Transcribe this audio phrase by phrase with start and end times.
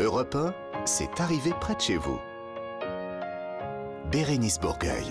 [0.00, 0.54] Europe 1,
[0.86, 2.18] c'est arrivé près de chez vous.
[4.10, 5.04] Bérénice Bourgueil.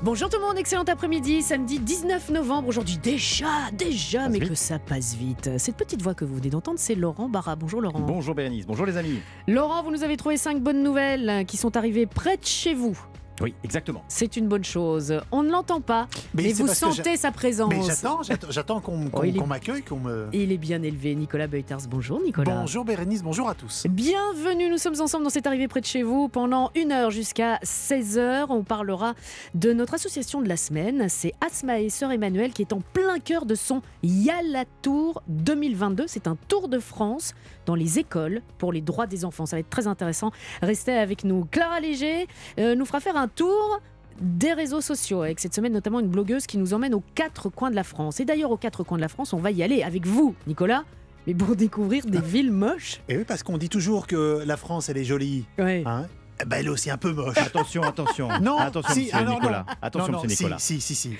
[0.00, 4.50] Bonjour tout le monde, excellent après-midi, samedi 19 novembre, aujourd'hui déjà, déjà, mais vite.
[4.50, 5.50] que ça passe vite.
[5.58, 7.56] Cette petite voix que vous venez d'entendre, c'est Laurent Barra.
[7.56, 7.98] Bonjour Laurent.
[7.98, 9.18] Bonjour Bérénice, bonjour les amis.
[9.48, 12.96] Laurent, vous nous avez trouvé cinq bonnes nouvelles qui sont arrivées près de chez vous.
[13.40, 14.02] Oui, exactement.
[14.08, 15.20] C'est une bonne chose.
[15.30, 17.68] On ne l'entend pas, mais, vous sentez sa présence.
[17.70, 20.28] Mais j'attends, j'attends- j'attends qu'on qu'on- Oh, qu'on m'accueille, qu'on me.
[20.32, 21.86] Il est bien élevé, Nicolas Beuters.
[21.90, 22.60] Bonjour Nicolas.
[22.60, 23.86] Bonjour Bérénice, bonjour à tous.
[23.90, 27.58] Bienvenue, nous sommes ensemble dans cette arrivée près de chez vous pendant une heure jusqu'à
[27.62, 28.46] 16h.
[28.48, 29.14] On parlera
[29.54, 31.06] de notre association de la semaine.
[31.10, 36.04] C'est Asma et Sœur Emmanuel qui est en plein cœur de son Yala Tour 2022.
[36.06, 37.34] C'est un tour de France
[37.66, 39.44] dans les écoles pour les droits des enfants.
[39.44, 40.30] Ça va être très intéressant.
[40.62, 41.44] Restez avec nous.
[41.50, 42.28] Clara Léger
[42.58, 43.80] euh, nous fera faire un tour
[44.20, 47.70] des réseaux sociaux, avec cette semaine notamment une blogueuse qui nous emmène aux quatre coins
[47.70, 48.20] de la France.
[48.20, 50.84] Et d'ailleurs, aux quatre coins de la France, on va y aller avec vous, Nicolas,
[51.26, 53.00] mais pour découvrir des villes moches.
[53.08, 55.44] Et oui, parce qu'on dit toujours que la France, elle est jolie.
[55.58, 55.82] Ouais.
[55.84, 56.06] Hein
[56.40, 57.38] Eh ben, elle est aussi un peu moche.
[57.38, 58.28] Attention, attention.
[58.42, 59.64] Non, attention, si, monsieur ah non, Nicolas.
[59.66, 59.74] non.
[59.82, 60.58] Attention, non, non, monsieur Nicolas.
[60.58, 61.10] Si, si, si.
[61.10, 61.16] si.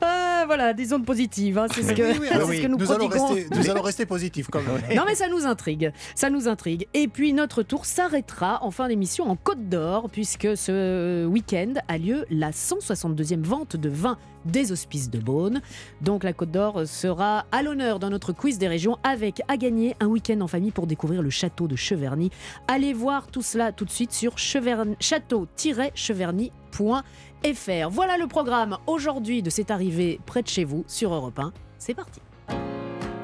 [0.00, 2.62] Ah, voilà, des ondes positives, hein, c'est ce que, Oui, oui, c'est alors ce oui,
[2.62, 4.80] que nous, nous, allons rester, nous allons rester positifs quand même.
[4.96, 6.86] Non mais ça nous intrigue, ça nous intrigue.
[6.94, 11.98] Et puis notre tour s'arrêtera en fin d'émission en Côte d'Or, puisque ce week-end a
[11.98, 14.16] lieu la 162e vente de vin
[14.48, 15.60] des Hospices de Beaune.
[16.00, 19.94] Donc la Côte d'Or sera à l'honneur dans notre quiz des régions, avec à gagner
[20.00, 22.30] un week-end en famille pour découvrir le château de Cheverny.
[22.66, 27.88] Allez voir tout cela tout de suite sur chevern- château-cheverny.fr.
[27.90, 31.52] Voilà le programme aujourd'hui de cette arrivée près de chez vous sur Europe 1.
[31.78, 32.20] C'est parti.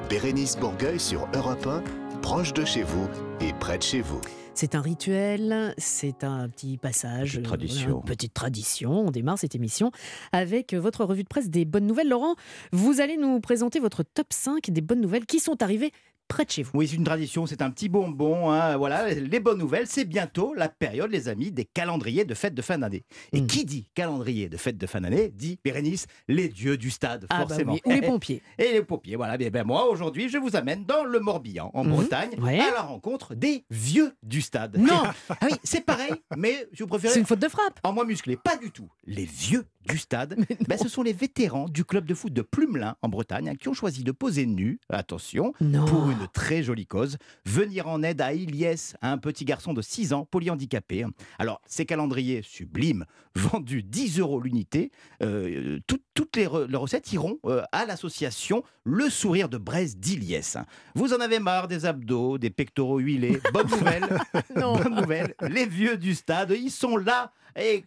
[0.09, 1.83] Bérénice Bourgueil sur Europe 1,
[2.21, 3.07] proche de chez vous
[3.41, 4.21] et près de chez vous.
[4.57, 7.97] C'est un rituel, c'est un petit passage, Petite euh, tradition.
[7.97, 9.07] une petite tradition.
[9.07, 9.91] On démarre cette émission
[10.31, 12.07] avec votre revue de presse des bonnes nouvelles.
[12.07, 12.35] Laurent,
[12.71, 15.91] vous allez nous présenter votre top 5 des bonnes nouvelles qui sont arrivées
[16.27, 16.71] près de chez vous.
[16.73, 18.51] Oui, c'est une tradition, c'est un petit bonbon.
[18.51, 22.53] hein, Voilà, les bonnes nouvelles, c'est bientôt la période, les amis, des calendriers de fêtes
[22.55, 23.03] de fin d'année.
[23.33, 23.47] Et Mm.
[23.47, 27.39] qui dit calendrier de fêtes de fin d'année dit Bérénice, les dieux du stade, Ah
[27.39, 27.73] bah forcément.
[27.73, 28.41] oui, ou les pompiers.
[28.57, 29.37] Et les pompiers, voilà.
[29.37, 32.59] Bien, ben moi, aujourd'hui, je vous amène dans le Morbihan, en Mhm, Bretagne, ouais.
[32.59, 34.77] à la rencontre des vieux du stade.
[34.77, 37.79] Non Ah oui, c'est pareil, mais je vous préfère C'est une faute de frappe.
[37.83, 38.89] En moins musclé, pas du tout.
[39.05, 40.35] Les vieux du stade,
[40.67, 43.67] ben, ce sont les vétérans du club de foot de Plumelin en Bretagne hein, qui
[43.69, 45.85] ont choisi de poser nu, attention, Non.
[45.85, 50.13] pour une très jolie cause, venir en aide à Iliès, un petit garçon de 6
[50.13, 51.05] ans polyhandicapé.
[51.39, 53.05] Alors, ces calendriers sublimes,
[53.35, 58.63] vendus 10 euros l'unité, euh, tout- toutes les, re- les recettes iront euh, à l'association
[58.83, 60.57] Le Sourire de Brest d'Iliès.
[60.95, 63.39] Vous en avez marre des abdos, des pectoraux huilés.
[63.53, 64.07] Bonne nouvelle,
[64.55, 64.77] Non.
[64.77, 67.31] bonne nouvelle, les vieux du stade, ils sont là.
[67.57, 67.85] Et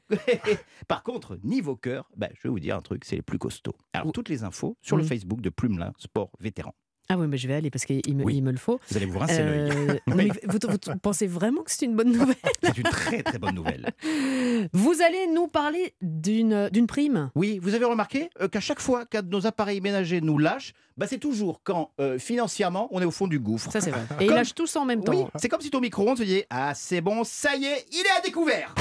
[0.86, 3.76] par contre, niveau cœur, ben, je vais vous dire un truc, c'est les plus costauds.
[3.92, 5.02] Alors, toutes les infos sur le.
[5.04, 6.74] Facebook de Plumelin Sport Vétéran.
[7.10, 8.36] Ah oui, mais je vais aller parce qu'il me, Oui.
[8.36, 8.78] il me le faut.
[8.90, 9.70] Vous allez vous rincer l'œil.
[9.70, 12.36] Euh, vous, vous pensez vraiment que c'est une bonne nouvelle?
[12.62, 13.90] C'est une très très bonne nouvelle.
[14.74, 17.30] Vous allez nous parler d'une prime?
[17.34, 20.74] Oui, vous avez remarqué euh, qu'à chaque fois qu'un de nos appareils ménagers nous lâche,
[20.98, 23.72] bah, c'est toujours quand euh, financièrement on est au fond du gouffre.
[23.72, 24.02] Ça c'est vrai.
[24.20, 25.12] Et ils lâchent tous en même temps.
[25.12, 28.00] Oui, c'est comme si ton micro-ondes se disait Ah, c'est bon, ça y est, il
[28.00, 28.74] est à découvert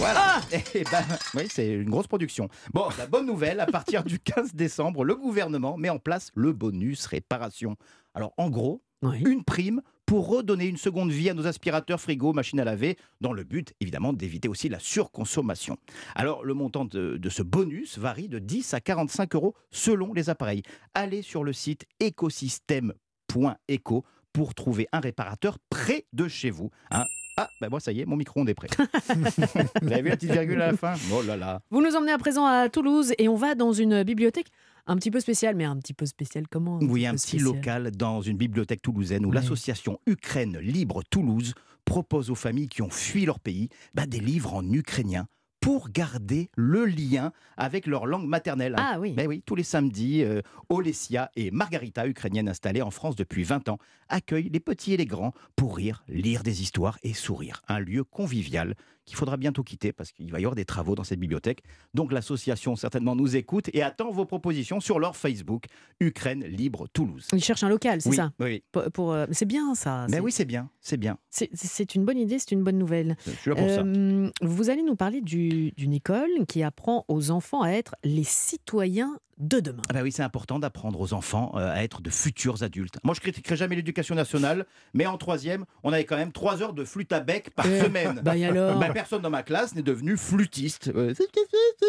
[0.00, 0.40] Voilà.
[0.74, 2.48] Et ben, oui, c'est une grosse production.
[2.72, 6.52] Bon, la bonne nouvelle, à partir du 15 décembre, le gouvernement met en place le
[6.54, 7.76] bonus réparation.
[8.14, 9.22] Alors, en gros, Oui.
[9.26, 13.32] une prime pour redonner une seconde vie à nos aspirateurs, frigos, machines à laver, dans
[13.32, 15.76] le but évidemment d'éviter aussi la surconsommation.
[16.16, 20.28] Alors le montant de, de ce bonus varie de 10 à 45 euros selon les
[20.28, 20.62] appareils.
[20.94, 26.70] Allez sur le site écosystème.eco pour trouver un réparateur près de chez vous.
[26.90, 27.04] hein.
[27.42, 28.68] Ah, ben moi ça y est, mon micro-ondes est prêt.
[29.80, 30.92] vous avez vu la petite virgule à la fin?
[31.10, 34.02] Oh là là Vous nous emmenez à présent à Toulouse et on va dans une
[34.02, 34.48] bibliothèque
[34.86, 38.20] un petit peu spéciale, mais un petit peu spéciale comment Oui, un petit local dans
[38.20, 41.54] une bibliothèque toulousaine où l'association Ukraine Libre Toulouse
[41.86, 45.26] propose aux familles qui ont fui leur pays bah, des livres en ukrainien
[45.60, 48.74] pour garder le lien avec leur langue maternelle.
[48.78, 49.12] Ah oui.
[49.12, 53.68] Ben oui, tous les samedis, euh, Olesia et Margarita, ukrainienne installée en France depuis 20
[53.68, 53.78] ans,
[54.10, 57.62] accueillent les petits et les grands pour rire, lire des histoires et sourire.
[57.68, 58.74] Un lieu convivial
[59.06, 61.62] qu'il faudra bientôt quitter parce qu'il va y avoir des travaux dans cette bibliothèque.
[61.94, 65.64] Donc l'association certainement nous écoute et attend vos propositions sur leur Facebook
[66.00, 67.26] Ukraine Libre Toulouse.
[67.32, 68.62] Ils cherchent un local, c'est oui, ça oui.
[68.70, 70.06] pour, pour, euh, C'est bien ça.
[70.10, 71.18] Mais oui, c'est bien, c'est bien.
[71.30, 73.16] c'est- une bonne idée, c'est une bonne nouvelle.
[73.26, 73.80] Je suis là pour ça.
[73.80, 78.22] Euh, vous allez nous parler du- d'une école qui apprend aux enfants à être les
[78.24, 79.82] citoyens de demain.
[79.88, 82.98] Ah bah oui, c'est important d'apprendre aux enfants euh, à être de futurs adultes.
[83.04, 86.74] Moi, je critiquerai jamais l'éducation nationale, mais en troisième, on avait quand même trois heures
[86.74, 88.20] de flûte à bec par Euh, semaine.
[88.22, 90.90] Bah alors Bah, personne dans ma classe n'est devenu flûtiste.
[90.94, 91.14] Euh,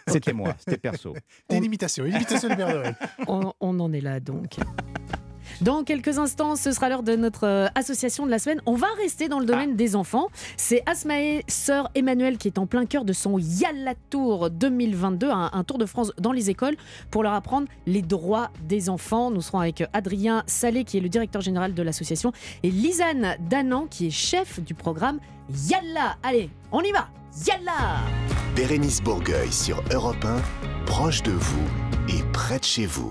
[0.08, 1.14] C'était moi, c'était perso.
[1.48, 2.94] C'est une imitation, une imitation du Père Noël.
[3.28, 4.56] on, on en est là donc.
[5.60, 8.60] Dans quelques instants, ce sera l'heure de notre euh, association de la semaine.
[8.64, 10.28] On va rester dans le domaine des enfants.
[10.56, 15.50] C'est Asmae, sœur Emmanuel, qui est en plein cœur de son Yalla Tour 2022, un,
[15.52, 16.76] un tour de France dans les écoles
[17.10, 19.32] pour leur apprendre les droits des enfants.
[19.32, 22.32] Nous serons avec Adrien Salé, qui est le directeur général de l'association,
[22.62, 25.18] et Lisanne Danan, qui est chef du programme
[25.68, 26.16] Yalla.
[26.22, 27.08] Allez, on y va
[27.46, 27.98] Yalla
[28.54, 31.66] Bérénice Bourgueil sur Europe 1, proche de vous
[32.08, 33.10] et près de chez vous.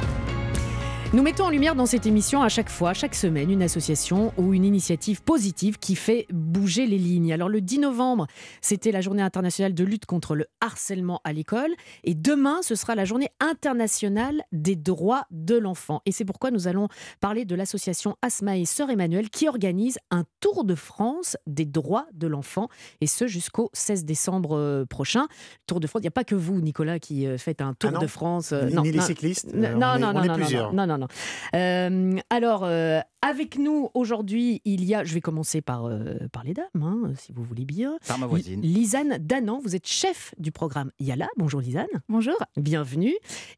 [1.13, 4.53] Nous mettons en lumière dans cette émission à chaque fois, chaque semaine, une association ou
[4.53, 7.33] une initiative positive qui fait bouger les lignes.
[7.33, 8.27] Alors le 10 novembre,
[8.61, 11.71] c'était la journée internationale de lutte contre le harcèlement à l'école
[12.05, 16.01] et demain, ce sera la journée internationale des droits de l'enfant.
[16.05, 16.87] Et c'est pourquoi nous allons
[17.19, 22.05] parler de l'association Asma et Sœur Emmanuel qui organise un tour de France des droits
[22.13, 22.69] de l'enfant
[23.01, 25.27] et ce jusqu'au 16 décembre euh, prochain.
[25.67, 27.89] Tour de France, il n'y a pas que vous, Nicolas, qui euh, faites un tour
[27.89, 28.53] Ah non de France.
[28.53, 29.53] euh, Ni, non, ni les non, cyclistes.
[29.53, 31.07] non, euh, non, on est, non, non, non, non, non, non.
[31.55, 36.43] Euh, alors, euh, avec nous aujourd'hui, il y a, je vais commencer par, euh, par
[36.43, 37.97] les dames, hein, si vous voulez bien.
[38.07, 38.61] Par ma voisine.
[38.61, 41.27] Lisanne Danan, vous êtes chef du programme Yala.
[41.37, 41.87] Bonjour Lisanne.
[42.09, 42.35] Bonjour.
[42.57, 43.13] Bienvenue.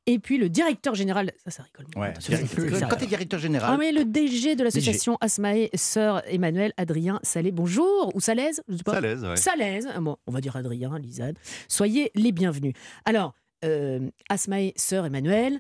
[0.06, 1.86] Et puis le directeur général, ça, ça rigole.
[1.96, 4.56] Ouais, Ça, ça, ça, ça, ça, Quand tu es directeur ah, général, mais le DG
[4.56, 7.52] de l'association Asmae, sœur Emmanuel, Adrien Salé.
[7.52, 8.12] Bonjour.
[8.16, 8.94] Ou Salaise Je sais pas.
[8.96, 9.38] Salaise, ouais.
[9.38, 9.88] Salaise.
[10.02, 11.36] Bon, on va dire Adrien, Lisanne.
[11.68, 12.74] Soyez les bienvenus.
[13.06, 15.60] Alors, euh, Asmae, sœur Emmanuel.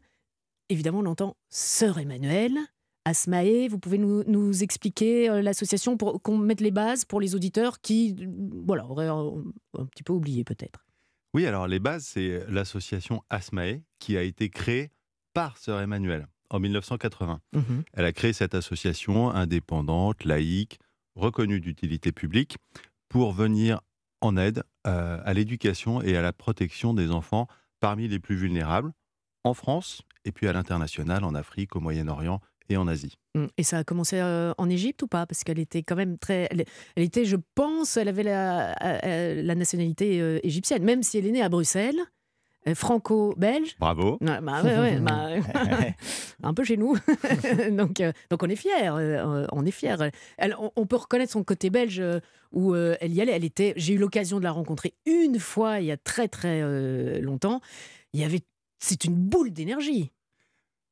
[0.73, 2.57] Évidemment, on entend sœur Emmanuel.
[3.05, 7.35] Asmae, vous pouvez nous, nous expliquer euh, l'association pour qu'on mette les bases pour les
[7.35, 8.25] auditeurs qui, euh,
[8.65, 9.33] voilà, auraient un,
[9.77, 10.87] un petit peu oublié peut-être.
[11.35, 14.89] Oui, alors les bases, c'est l'association Asmae qui a été créée
[15.35, 17.39] par Sœur Emmanuel en 1980.
[17.53, 17.83] Mhm.
[17.93, 20.79] Elle a créé cette association indépendante, laïque,
[21.13, 22.57] reconnue d'utilité publique
[23.09, 23.79] pour venir
[24.21, 27.47] en aide euh, à l'éducation et à la protection des enfants
[27.79, 28.91] parmi les plus vulnérables
[29.43, 33.17] en France et puis à l'international, en Afrique, au Moyen-Orient et en Asie.
[33.35, 33.45] Mm.
[33.57, 35.25] Et ça a commencé euh, en Égypte ou pas?
[35.25, 36.47] Parce qu'elle était quand même très.
[36.95, 41.25] Elle, était, je pense, elle avait la, euh, euh, la nationalité égyptienne, même si elle
[41.25, 41.99] est née à Bruxelles,
[42.73, 43.75] franco-belge.
[43.79, 44.17] Bravo.
[44.21, 45.27] Ouais, bah, ouais, ouais, bah,
[46.43, 46.95] un peu chez nous.
[47.71, 48.71] donc, euh, donc on est fiers.
[48.87, 49.95] euh, on est fiers.
[50.37, 52.19] Elle- on, on peut reconnaître son côté belge euh,
[52.51, 53.33] où euh, elle y allait.
[53.33, 53.73] Elle était.
[53.75, 57.61] J'ai eu l'occasion de la rencontrer une fois il y a très très euh, longtemps.
[58.13, 58.41] Il y avait.
[58.85, 60.11] C'est une boule d'énergie.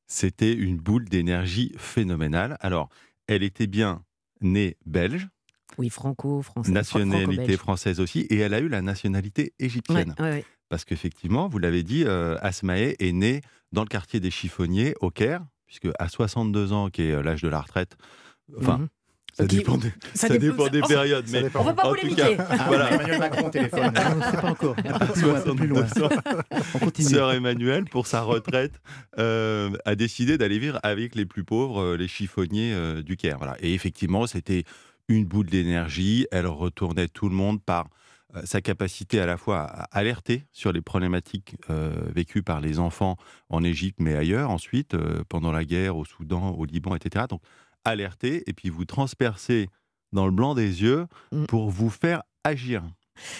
[0.07, 2.55] C'était une boule d'énergie phénoménale.
[2.61, 2.87] Alors,
[3.27, 4.03] elle était bien
[4.39, 5.27] née belge,
[5.77, 6.71] Oui, franco, français.
[6.71, 10.15] nationalité française aussi, et elle a eu la nationalité égyptienne.
[10.19, 10.45] ouais, ouais.
[10.69, 13.41] Parce qu'effectivement, vous l'avez dit, euh, Asmae est née
[13.73, 17.41] dans le quartier des chiffonniers au Caire, puisque à 62 ans, qui est euh, l'âge
[17.41, 17.97] de la retraite,
[18.57, 18.87] enfin, Mhm.
[19.33, 21.25] Ça Qui- dépend des, ça ça dépend- dépend des périodes.
[21.27, 21.61] ça Mais dépend.
[21.61, 22.35] On va pas En tout polémiquer.
[22.37, 22.91] Ah, Voilà.
[22.93, 23.93] Emmanuel Macron au téléphone.
[23.95, 24.75] Non, pas encore.
[24.83, 25.87] Un peu plus loin, un peu plus loin.
[25.87, 26.43] 69
[26.75, 27.07] On continue.
[27.07, 28.81] Sœur Emmanuel, pour sa retraite,
[29.19, 33.37] euh, a décidé d'aller vivre avec les plus pauvres, euh, les chiffonniers euh, du Caire.
[33.37, 33.55] Voilà.
[33.61, 34.65] Et effectivement, c'était
[35.07, 36.27] une boule d'énergie.
[36.31, 37.87] Elle retournait tout le monde par
[38.35, 42.79] euh, sa capacité à la fois à alerter sur les problématiques euh, vécues par les
[42.79, 43.15] enfants
[43.49, 47.25] en Égypte, mais ailleurs ensuite, euh, pendant la guerre, au Soudan, au Liban, etc.
[47.29, 47.41] Donc,
[47.85, 49.67] alerter et puis vous transpercer
[50.11, 51.45] dans le blanc des yeux Mm.
[51.45, 52.83] pour vous faire agir.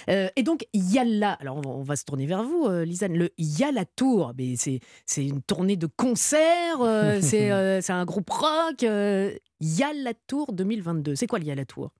[0.10, 3.18] Euh, et donc, Yalla, alors on va, on va se tourner vers vous, euh, Lisanne,
[3.18, 8.06] le Yalla Tour, mais c'est, c'est une tournée de concerts, euh, c'est, euh, c'est un
[8.06, 8.84] groupe rock.
[8.84, 11.92] Euh, Yalla Tour 2022, c'est quoi le Yalla Tour?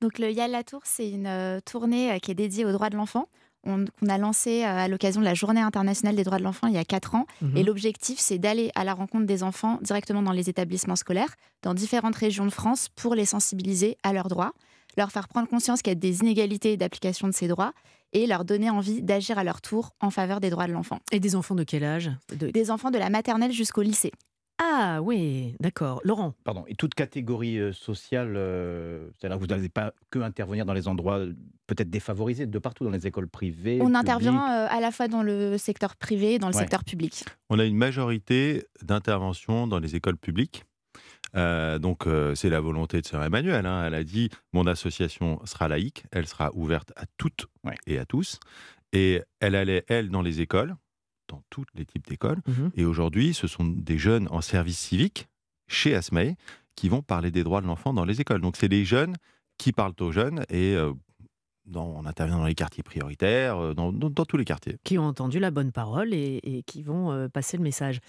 [0.00, 2.96] Donc le Yalla Tour, c'est une euh, tournée euh, qui est dédiée aux droits de
[2.96, 3.28] l'enfant.
[3.68, 6.66] On, qu'on a lancée euh, à l'occasion de la Journée internationale des droits de l'enfant
[6.66, 7.26] il y a quatre ans.
[7.54, 11.74] Et l'objectif, c'est d'aller à la rencontre des enfants directement dans les établissements scolaires, dans
[11.74, 14.52] différentes régions de France, pour les sensibiliser à leurs droits,
[14.96, 17.72] leur faire prendre conscience qu'il y a des inégalités d'application de ces droits
[18.14, 20.98] et leur donner envie d'agir à leur tour en faveur des droits de l'enfant.
[21.12, 22.10] Et des enfants de quel âge?
[22.34, 24.12] De- Des enfants de la maternelle jusqu'au lycée.
[24.60, 26.00] Ah oui, d'accord.
[26.04, 30.66] Laurent Pardon, et toute catégorie euh, sociale, euh, c'est-à-dire que vous n'allez pas que intervenir
[30.66, 31.32] dans les endroits euh,
[31.68, 33.78] peut-être défavorisés, de partout, dans les écoles privées.
[33.80, 33.96] On publiques?
[33.96, 34.34] intervient
[34.64, 36.60] euh, à la fois dans le secteur privé et dans le Ouais.
[36.60, 37.24] secteur public.
[37.50, 40.64] On a une majorité d'interventions dans les écoles publiques.
[41.36, 43.64] Euh, donc, euh, c'est la volonté de Sœur Emmanuel.
[43.66, 43.84] hein.
[43.86, 47.74] Elle a dit Mon association sera laïque, elle sera ouverte à toutes Ouais.
[47.86, 48.40] et à tous.
[48.94, 50.74] Et elle allait, elle, dans les écoles,
[51.28, 52.40] dans tous les types d'écoles.
[52.46, 52.70] Mhm.
[52.74, 55.28] Et aujourd'hui, ce sont des jeunes en service civique
[55.68, 56.34] chez Asmae
[56.74, 58.40] qui vont parler des droits de l'enfant dans les écoles.
[58.40, 59.16] Donc, c'est les jeunes
[59.58, 60.92] qui parlent aux jeunes et euh,
[61.68, 63.92] dans- on intervient dans les quartiers prioritaires, euh, dans-
[64.24, 64.76] tous les quartiers.
[64.84, 68.00] qui ont entendu la bonne parole et, qui vont euh, passer le message.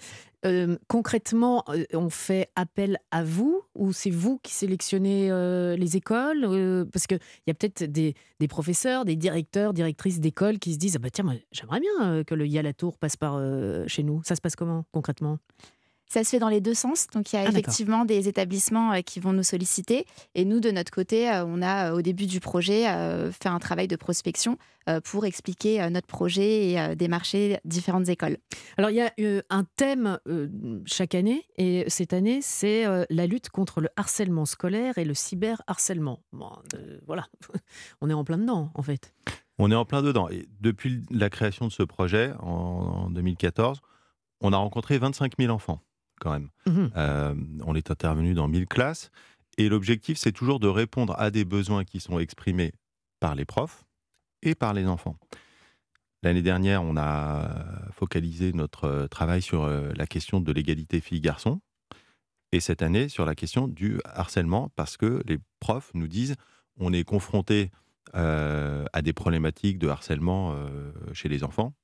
[0.44, 5.28] Euh, concrètement, on fait appel à vous ou c'est vous qui sélectionnez
[5.76, 8.14] les écoles Parce qu'il y a peut-être des,
[8.48, 12.46] professeurs, des directeurs, directrices d'écoles qui se disent ah bah tiens, j'aimerais bien que le
[12.46, 13.38] Yala Tour passe par
[13.86, 14.22] chez nous.
[14.24, 15.38] Ça se passe comment concrètement?
[16.12, 17.06] Ça se fait dans les deux sens.
[17.14, 20.06] Donc, il y a Ah, effectivement des établissements euh, qui vont nous solliciter.
[20.34, 22.82] Et nous, de notre côté, euh, on a, euh, au début du projet,
[23.30, 24.58] fait un travail de prospection
[25.04, 28.38] pour expliquer notre projet et démarcher différentes écoles.
[28.76, 29.12] Alors, il y a
[29.50, 30.18] un thème
[30.84, 36.20] chaque année, et cette année, c'est la lutte contre le harcèlement scolaire et le cyberharcèlement.
[36.32, 37.26] Bon, euh, voilà,
[38.00, 39.14] on est en plein dedans, en fait.
[39.58, 40.28] On est en plein dedans.
[40.28, 43.80] Et depuis la création de ce projet en 2014,
[44.40, 45.82] on a rencontré 25 000 enfants
[46.20, 46.48] quand même.
[46.66, 46.90] Mhm.
[46.96, 47.34] Euh,
[47.64, 49.10] on est intervenu dans 1000 classes.
[49.58, 52.72] Et l'objectif, c'est toujours de répondre à des besoins qui sont exprimés
[53.18, 53.84] par les profs
[54.42, 55.16] et par les enfants.
[56.22, 61.60] L'année dernière, on a focalisé notre euh, travail sur euh, la question de l'égalité filles-garçons.
[62.52, 66.36] Et cette année, sur la question du harcèlement, parce que les profs nous disent
[66.78, 67.70] on est confronté
[68.14, 71.74] euh, à des problématiques de harcèlement euh, chez les enfants.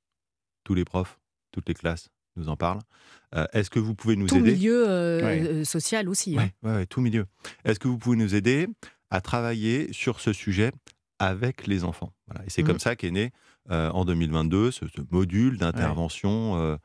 [0.65, 1.19] Tous les profs,
[1.51, 2.79] toutes les classes nous en parlent.
[3.35, 5.41] Euh, Est-ce que vous pouvez nous Tout aider milieu euh, Ouais.
[5.43, 6.37] euh, social aussi.
[6.37, 6.49] hein.
[6.63, 7.25] Ouais, ouais, ouais, tout milieu.
[7.65, 8.67] Est-ce que vous pouvez nous aider
[9.09, 10.71] à travailler sur ce sujet
[11.19, 12.13] avec les enfants?
[12.27, 12.45] Voilà.
[12.45, 12.67] Et c'est Mhm.
[12.67, 13.31] comme ça qu'est né
[13.69, 16.77] euh, en 2022 ce, ce module d'intervention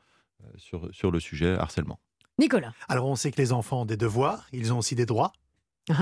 [0.57, 1.99] sur, sur le sujet harcèlement.
[2.39, 2.73] Nicolas.
[2.89, 5.31] Alors, on sait que les enfants ont des devoirs, ils ont aussi des droits.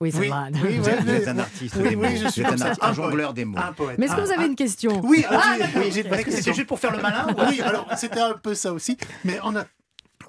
[0.00, 0.50] Oui, c'est Oui, vrai.
[0.62, 2.16] oui, Vous êtes, vous ouais, êtes un artiste oui, des oui, mots.
[2.22, 3.58] je suis Vous êtes comme un, artiste, un jongleur des mots.
[3.58, 3.98] Un poète.
[3.98, 5.00] Mais est-ce que vous avez un- une question?
[5.04, 8.54] Oui, Ah, oui, c'est juste pour faire le malin ou- Oui, alors c'était un peu
[8.54, 8.98] ça aussi.
[9.24, 9.66] Mais a-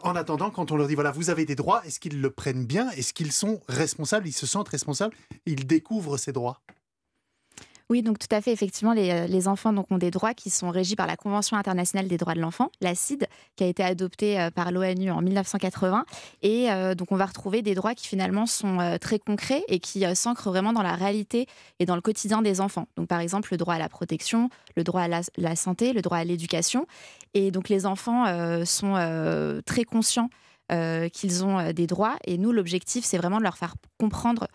[0.03, 2.65] en attendant, quand on leur dit voilà, vous avez des droits, est-ce qu'ils le prennent
[2.65, 2.89] bien?
[2.91, 4.27] Est-ce qu'ils sont responsables?
[4.27, 5.13] Ils se sentent responsables?
[5.45, 6.61] Ils découvrent ces droits?
[7.89, 10.49] Oui, donc tout à fait, effectivement, les, euh, les enfants donc, ont des droits qui
[10.49, 13.81] sont régis par la Convention internationale des droits de l'enfant, la CID, qui a été
[13.81, 16.05] adoptée euh, par l'ONU en 1980.
[16.41, 20.03] Et euh, donc on va retrouver des droits qui finalement sont très concrets et qui
[20.15, 21.47] s'ancrent vraiment dans la réalité
[21.79, 22.87] et dans le quotidien des enfants.
[22.97, 26.17] Donc par exemple, le droit à la protection, le droit à la, santé, le droit
[26.17, 26.87] à l'éducation.
[27.33, 28.25] Et donc les enfants
[28.65, 30.29] sont très conscients
[30.69, 32.15] qu'ils ont des droits.
[32.25, 34.47] Et nous, l'objectif, c'est vraiment de leur faire comprendre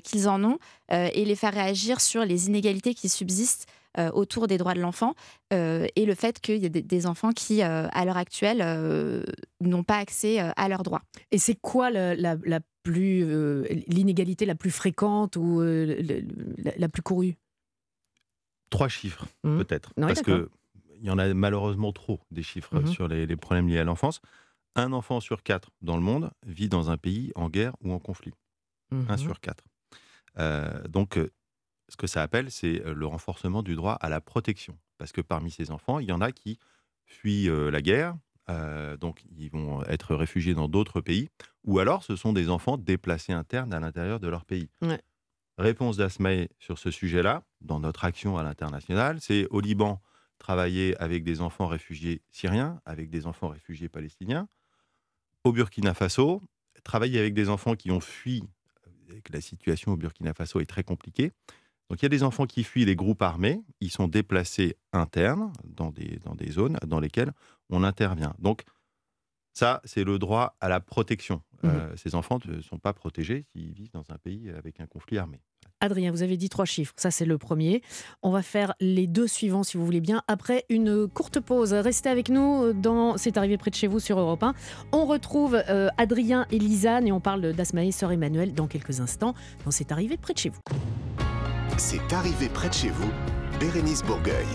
[0.00, 0.58] qu'ils en ont
[0.92, 3.66] euh, et les faire réagir sur les inégalités qui subsistent
[3.98, 5.14] euh, autour des droits de l'enfant
[5.52, 9.24] euh, et le fait qu'il y a des, enfants qui, euh, à l'heure actuelle, euh,
[9.60, 11.02] n'ont pas accès euh, à leurs droits.
[11.32, 15.96] Et c'est quoi la, la- la plus euh, l'inégalité la plus fréquente ou euh,
[16.58, 17.36] la, la plus courue?
[18.70, 19.56] Trois chiffres, Mhm.
[19.58, 19.94] peut-être.
[19.94, 20.24] Parce d'accord.
[20.46, 20.50] que
[21.00, 22.86] il y en a malheureusement trop des chiffres Mhm.
[22.88, 24.20] sur les, les problèmes liés à l'enfance.
[24.76, 27.98] Un enfant sur quatre dans le monde vit dans un pays en guerre ou en
[27.98, 28.32] conflit.
[28.90, 29.18] Un Mhm.
[29.18, 29.64] sur quatre.
[30.38, 31.30] Euh, donc, euh,
[31.88, 34.78] ce que ça appelle, c'est euh, le renforcement du droit à la protection.
[34.98, 36.58] Parce que parmi ces enfants, il y en a qui
[37.04, 38.16] fuient euh, la guerre
[38.50, 41.28] euh, donc ils vont être réfugiés dans d'autres pays,
[41.64, 44.70] ou alors ce sont des enfants déplacés internes à l'intérieur de leur pays.
[44.80, 45.02] Ouais.
[45.58, 50.00] Réponse d'Asmae sur ce sujet-là, dans notre action à l'international, c'est au Liban
[50.38, 54.48] travailler avec des enfants réfugiés syriens, avec des enfants réfugiés palestiniens.
[55.44, 56.40] Au Burkina Faso,
[56.84, 58.44] travailler avec des enfants qui ont fui,
[59.22, 61.32] que la situation au Burkina Faso est très compliquée.
[61.88, 65.52] Donc il y a des enfants qui fuient les groupes armés, ils sont déplacés internes
[65.64, 67.32] dans des, dans des zones dans lesquelles
[67.70, 68.34] on intervient.
[68.38, 68.64] Donc
[69.54, 71.42] ça, c'est le droit à la protection.
[71.64, 75.18] Euh, ces enfants ne sont pas protégés s'ils vivent dans un pays avec un conflit
[75.18, 75.40] armé.
[75.80, 76.94] Adrien, vous avez dit trois chiffres.
[76.96, 77.82] Ça, c'est le premier.
[78.22, 81.72] On va faire les deux suivants, si vous voulez bien, après une courte pause.
[81.72, 84.54] Restez avec nous dans C'est arrivé près de chez vous sur Europe 1.
[84.92, 89.34] On retrouve euh, Adrien et Lisanne et on parle d'Asmaï, sœur Emmanuel, dans quelques instants
[89.64, 90.60] dans C'est arrivé près de chez vous.
[91.76, 93.10] C'est arrivé près de chez vous,
[93.60, 94.46] Bérénice Bourgueil.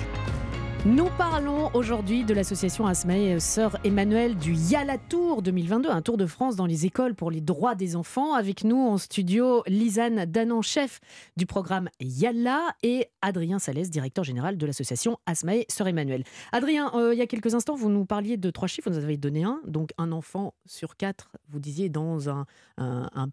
[0.86, 6.26] Nous parlons aujourd'hui de l'association Asmae Sœur Emmanuel du Yala Tour 2022, un tour de
[6.26, 8.34] France dans les écoles pour les droits des enfants.
[8.34, 11.00] Avec nous en studio, Lisanne Danan, chef
[11.38, 16.26] du programme Yala, et Adrien Salès, directeur général de l'association Asmae Sœur Emmanuel.
[16.52, 19.06] Adrien, euh, il y a quelques instants, vous nous parliez de trois chiffres, vous nous
[19.06, 22.46] avez donné un, donc un enfant sur quatre, vous disiez, dans un,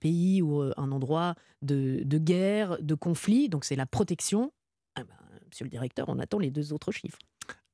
[0.00, 4.52] pays ou euh, un endroit de, de guerre, de conflit, donc c'est la protection.
[4.94, 5.14] Ah ben,
[5.50, 7.18] monsieur le directeur, on attend les deux autres chiffres.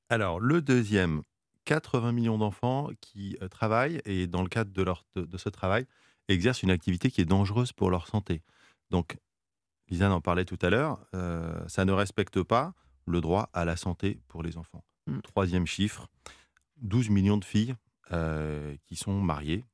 [0.08, 1.22] Alors, le deuxième,
[1.64, 5.48] 80 millions d'enfants qui euh, travaillent et, dans le cadre de, leur, de, de ce
[5.48, 5.86] travail,
[6.28, 8.42] exercent une activité qui est dangereuse pour leur santé.
[8.90, 9.16] Donc,
[9.88, 12.74] Lisanne en parlait tout à l'heure, euh, ça ne respecte pas
[13.06, 14.84] le droit à la santé pour les enfants.
[15.06, 15.20] Mm.
[15.20, 16.08] Troisième chiffre,
[16.78, 17.74] 12 millions de filles
[18.12, 19.64] euh, qui sont mariées,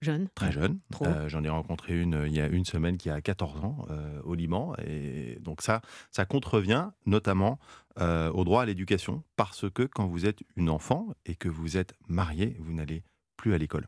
[0.00, 0.78] Jeune très jeunes.
[0.90, 1.04] Trop.
[1.06, 3.86] Euh, J'en ai rencontré une euh, il y a une semaine qui a 14 ans
[3.90, 4.74] euh, au Liban.
[4.86, 7.58] Et donc ça, ça contrevient notamment
[7.98, 11.76] euh, au droit à l'éducation parce que quand vous êtes une enfant et que vous
[11.76, 13.02] êtes marié, vous n'allez
[13.36, 13.86] plus à l'école,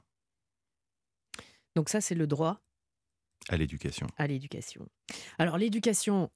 [1.76, 2.60] Donc ça, c'est le droit
[3.48, 4.06] à l'éducation.
[4.16, 4.86] à l'éducation.
[5.38, 6.30] Alors l'éducation,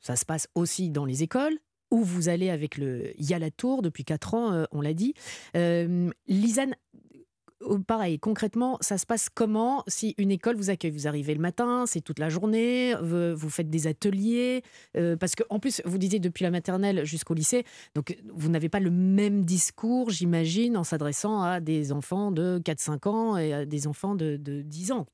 [0.00, 1.58] ça se passe aussi dans les écoles
[1.90, 5.14] où vous allez avec le Yala Tour depuis 4 ans, on l'a dit.
[5.56, 6.74] Euh, Lisanne,
[7.86, 10.90] pareil, concrètement, ça se passe comment si une école vous accueille?
[10.90, 14.62] Vous arrivez le matin, c'est toute la journée, vous, faites des ateliers,
[14.96, 18.80] euh, parce qu'en plus, vous disiez depuis la maternelle jusqu'au lycée, donc vous n'avez pas
[18.80, 23.86] le même discours, j'imagine, en s'adressant à des enfants de 4-5 ans et à des
[23.86, 25.06] enfants de, de 10 ans.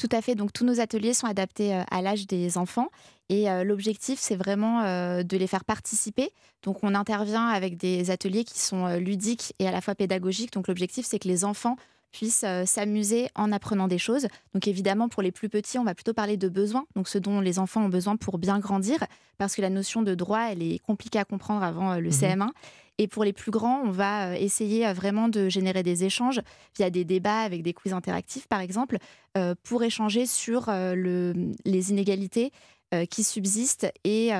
[0.00, 0.34] Tout à fait.
[0.34, 2.88] Donc tous nos ateliers sont adaptés euh, à l'âge des enfants
[3.28, 6.30] et euh, l'objectif c'est vraiment euh, de les faire participer.
[6.62, 10.54] Donc on intervient avec des ateliers qui sont ludiques et à la fois pédagogiques.
[10.54, 11.76] Donc l'objectif c'est que les enfants
[12.12, 14.26] puissent euh, s'amuser en apprenant des choses.
[14.54, 17.40] Donc évidemment pour les plus petits, on va plutôt parler de besoins, donc ce dont
[17.40, 18.98] les enfants ont besoin pour bien grandir
[19.38, 22.14] parce que la notion de droit, elle est compliquée à comprendre avant euh, le Mhm.
[22.14, 22.48] CM1.
[23.00, 26.42] Et pour les plus grands, on va euh, essayer euh, vraiment de générer des échanges
[26.76, 28.98] via des débats avec des quiz interactifs, par exemple,
[29.38, 31.32] euh, pour échanger sur le-
[31.64, 32.52] les inégalités
[33.08, 33.90] qui subsistent.
[34.02, 34.32] Et,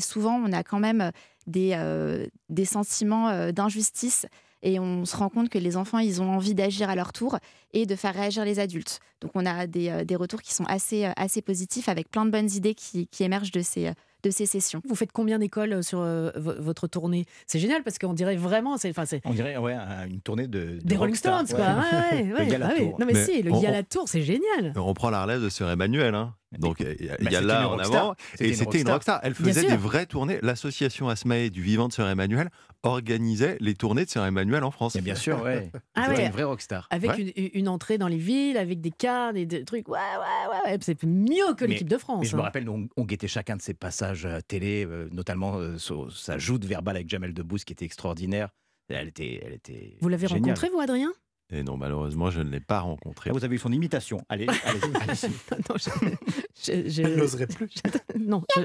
[0.00, 1.12] souvent, on a quand même
[1.46, 2.26] des,
[2.64, 4.26] sentiments d'injustice.
[4.62, 7.38] Et on se rend compte que les enfants, ils ont envie d'agir à leur tour
[7.72, 8.98] et de faire réagir les adultes.
[9.20, 11.06] Donc on a des, retours qui sont assez,
[11.46, 14.80] positifs avec plein de bonnes idées qui, émergent de ces, de ces sessions.
[14.88, 17.26] Vous faites combien d'écoles euh, sur euh, vo- votre tournée?
[17.46, 20.46] C'est génial parce qu'on dirait vraiment, c'est, enfin, c'est On dirait ouais, un- une tournée
[20.48, 21.58] de, de des Rolling Stones, quoi.
[21.58, 22.22] ouais.
[22.22, 22.84] Ouais, ouais, Le bah oui.
[22.90, 23.00] Tour.
[23.00, 24.72] Non mais, Mais si, le Yala Tour, c'est génial.
[24.76, 26.14] On prend la relève de Sœur Emmanuel.
[26.14, 26.34] hein.
[26.58, 28.14] Donc il y a, y là en avant.
[28.32, 29.20] C'était Et une c'était une rockstar.
[29.22, 30.40] Elle faisait des vraies tournées.
[30.42, 32.48] L'association Asmae du vivant de Sœur Emmanuel
[32.82, 34.96] organisait les tournées de Sœur Emmanuel en France.
[34.96, 35.70] Mais bien sûr, ouais.
[35.94, 36.26] Ah C'était ouais.
[36.26, 36.88] une vraie rockstar.
[36.90, 37.32] Avec Ouais.
[37.36, 39.88] une, une entrée dans les villes, avec des cartes et des trucs.
[39.88, 40.78] Ouais, ouais, ouais, ouais.
[40.80, 42.18] C'est mieux que Mais- l'équipe de France.
[42.22, 42.44] Mais je me hein.
[42.46, 45.76] rappelle, on, on guettait chacun de ses passages à télé, euh, notamment euh,
[46.10, 48.48] sa joute verbale avec Jamel Debbouze qui était extraordinaire.
[48.88, 51.12] Elle était, elle était Vous l'avez rencontré, vous, Adrien?
[51.52, 53.30] Et non, malheureusement, je ne l'ai pas rencontré.
[53.30, 54.20] Ah, vous avez eu son imitation.
[54.28, 55.34] Allez, allez, allez.
[55.68, 57.74] Non, je, je- plus.
[58.18, 58.62] non, je,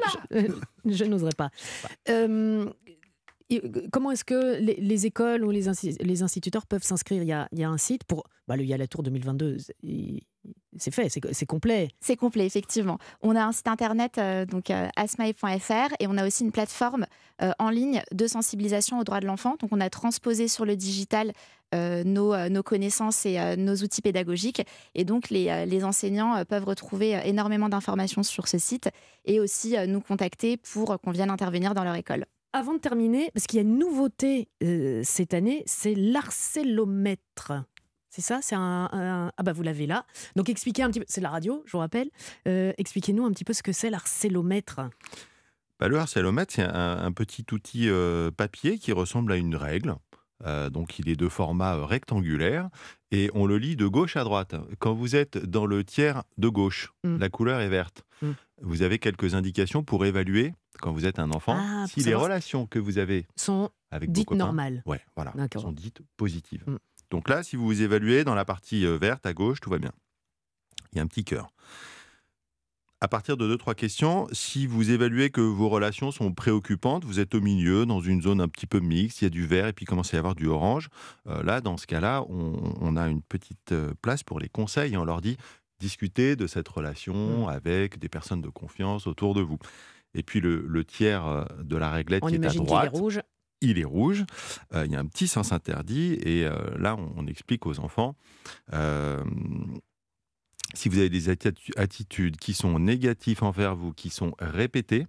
[0.85, 1.49] je- je n'oserais pas.
[2.09, 2.69] Euh,
[3.51, 3.59] euh,
[3.91, 5.63] comment est-ce que les, les écoles ou les,
[5.99, 7.23] les instituteurs peuvent s'inscrire?
[7.23, 8.23] Il y, a, il y a un site pour.
[8.47, 10.21] Bah, le Yala Tour 2022, c'est- il-
[10.77, 11.89] c'est fait, c'est complet.
[12.01, 12.97] C'est complet, effectivement.
[13.21, 17.05] On a un site internet, euh, donc euh, asmae.fr, et on a aussi une plateforme
[17.41, 19.55] euh, en ligne de sensibilisation aux droits de l'enfant.
[19.59, 21.31] Donc, on a transposé sur le digital
[21.73, 24.65] euh, nos, euh, nos connaissances et euh, nos outils pédagogiques.
[24.93, 28.89] Et donc, les, euh, les enseignants euh, peuvent retrouver euh, énormément d'informations sur ce site
[29.25, 32.25] et aussi euh, nous contacter pour euh, qu'on vienne intervenir dans leur école.
[32.53, 37.51] Avant de terminer, parce qu'il y a une nouveauté euh, cette année, c'est l'arcellomètre.
[38.15, 40.05] C'est ça C'est un, un- Ah bah vous l'avez là.
[40.37, 41.05] Donc expliquez un petit peu.
[41.09, 42.09] C'est la radio, je vous rappelle.
[42.47, 44.79] Euh, Expliquez-nous un petit peu ce que c'est l'arcellomètre.
[45.79, 49.95] Bah, le harcélomètre, c'est un, un petit outil euh, papier qui ressemble à une règle.
[50.45, 52.69] Euh, donc il est de format rectangulaire
[53.11, 54.55] et on le lit de gauche à droite.
[54.79, 57.17] Quand vous êtes dans le tiers de gauche, Mm.
[57.17, 58.03] la couleur est verte.
[58.21, 58.31] Mm.
[58.61, 62.65] Vous avez quelques indications pour évaluer, quand vous êtes un enfant, Ah, si les relations
[62.67, 64.81] que vous avez Sont avec dites normales.
[64.85, 66.63] ouais, voilà, sont dites positives.
[66.67, 66.77] Mm.
[67.15, 69.77] Donc là, si vous vous évaluez dans la partie euh, verte à gauche, tout va
[69.77, 69.93] bien.
[70.91, 71.47] Il y a un petit cœur.
[72.99, 77.21] À partir de deux, trois questions, si vous évaluez que vos relations sont préoccupantes, vous
[77.21, 79.67] êtes au milieu, dans une zone un petit peu mixte, il y a du vert
[79.67, 80.89] et puis il commence à y avoir du orange.
[81.27, 84.95] euh, là, dans ce cas-là, on, on a une petite euh, place pour les conseils
[84.95, 85.37] et on leur dit
[85.79, 89.59] discutez de cette relation avec des personnes de confiance autour de vous.
[90.15, 93.21] Et puis le, le tiers de la réglette On qui est à droite, est rouge.
[93.61, 94.25] Il est rouge.
[94.73, 96.13] Euh, il y a un petit sens interdit.
[96.21, 98.15] Et euh, là, on, explique aux enfants
[98.73, 99.23] euh,
[100.73, 105.07] si vous avez des atti- attitudes qui sont négatives envers vous, qui sont répétées,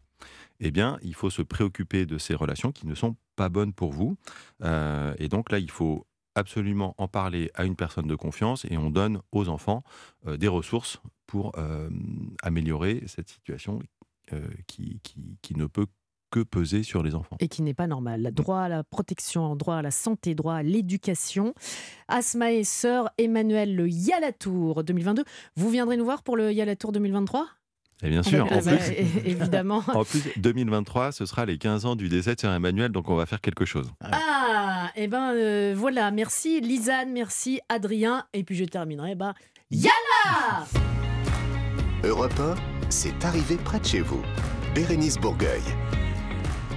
[0.61, 3.93] eh bien, il faut se préoccuper de ces relations qui ne sont pas bonnes pour
[3.93, 4.17] vous.
[4.65, 8.91] Et donc là, il faut absolument en parler à une personne de confiance et on
[8.91, 9.83] donne aux enfants
[10.27, 11.53] des ressources pour
[12.43, 13.81] améliorer cette situation
[14.67, 15.01] qui-
[15.43, 15.87] qui ne peut
[16.37, 17.37] que peser sur les enfants.
[17.41, 18.31] et qui n'est pas normal.
[18.35, 21.55] Droit à la protection, droit à la santé, droit à l'éducation.
[22.09, 25.25] Asma et sœur Emmanuel, le Yalatour 2022.
[25.57, 27.47] Vous viendrez nous voir pour le Yalatour 2023
[28.03, 29.83] Et bien sûr, Ah en bah, plus, é- Évidemment.
[29.95, 33.17] En plus, 2023, ce sera les 15 ans du décès de Sœur Emmanuel, donc on
[33.17, 33.91] va faire quelque chose.
[34.03, 38.25] Ah, et ben euh, voilà, merci Lisanne, merci Adrien.
[38.35, 39.33] Et puis je terminerai, bah,
[39.71, 40.67] Yala
[42.05, 42.55] Europe 1,
[42.91, 44.21] c'est arrivé près de chez vous.
[44.75, 45.63] Bérénice Bourgueil.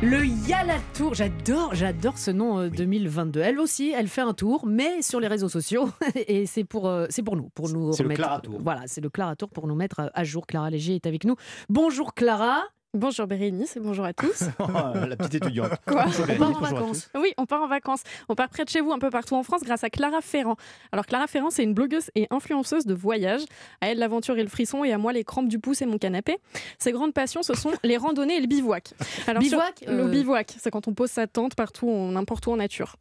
[0.01, 3.41] Le Yalatour, j'adore, j'adore ce nom euh, 2022.
[3.41, 5.89] Elle aussi, elle fait un tour, mais sur les réseaux sociaux.
[6.15, 8.21] Et c'est pour, euh, c'est pour nous, pour nous C'est le remettre.
[8.21, 8.59] Clara Tour.
[8.63, 10.47] Voilà, c'est le Clara Tour pour nous mettre euh, à jour.
[10.47, 11.35] Clara Léger est avec nous.
[11.67, 12.63] Bonjour Clara.
[12.97, 14.45] Bonjour Bérénice et bonjour à tous.
[14.59, 15.73] la petite étudiante.
[15.85, 16.05] Quoi?
[16.05, 17.09] Bonjour, On part en bonjour à vacances.
[17.13, 18.01] Oui, on part en vacances.
[18.29, 20.55] On part près de chez vous, un peu partout en France, grâce à Clara Ferrand.
[20.91, 23.41] Alors Clara Ferrand, c'est une blogueuse et influenceuse de voyage.
[23.81, 25.99] À elle l'aventure et le frisson, et à moi les crampes du pouce et mon
[25.99, 26.39] canapé.
[26.79, 28.93] Ses grandes passions, ce sont les randonnées et le bivouac.
[29.27, 32.53] Alors, sur- Bivouac, euh, Le bivouac, c'est quand on pose sa tente partout, n'importe où
[32.53, 32.95] en nature.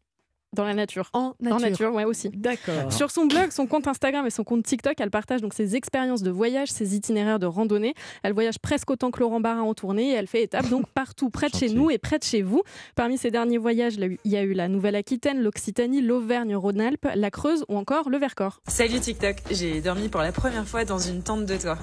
[0.54, 1.10] Dans la nature.
[1.12, 1.56] En nature.
[1.56, 2.30] En nature, ouais aussi.
[2.30, 2.92] D'accord.
[2.92, 6.22] Sur son blog, son compte Instagram et son compte TikTok, elle partage donc ses expériences
[6.22, 7.94] de voyage, ses itinéraires de randonnée.
[8.22, 11.28] Elle voyage presque autant que Laurent Barra en tournée et elle fait étape donc partout
[11.30, 12.62] près de chez nous et près de chez vous.
[12.96, 16.00] Parmi ses derniers voyages, il y a eu- il y a eu la Nouvelle-Aquitaine, l'Occitanie,
[16.00, 18.60] l'Auvergne-Rhône-Alpes, la Creuse ou encore le Vercors.
[18.68, 21.78] Salut TikTok, j'ai dormi pour la première fois dans une tente de toit.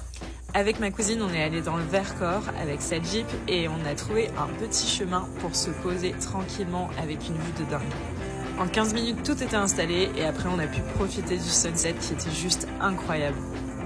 [0.55, 3.93] Avec ma cousine, on est allé dans le Vercors avec sa Jeep et on a
[3.93, 7.81] trouvé un petit chemin pour se poser tranquillement avec une vue de dingue.
[8.57, 12.13] En 15 minutes, tout était installé et après, on a pu profiter du sunset qui
[12.13, 13.37] était juste incroyable.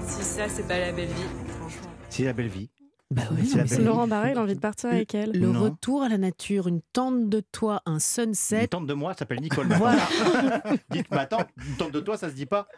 [0.06, 1.90] Si ça, c'est pas la belle vie, franchement.
[2.08, 2.70] C'est la belle vie.
[3.12, 3.36] Bah non,
[3.68, 5.32] mais Laurent Barra, il a envie de partir avec elle.
[5.32, 5.60] Le Non.
[5.62, 8.68] retour à la nature, une tente de toit, un Une sunset.
[8.68, 9.66] tante de moi s'appelle Nicole.
[9.78, 9.98] Voilà.
[10.90, 12.68] Dites, mais attends, une tante de toi, ça se dit pas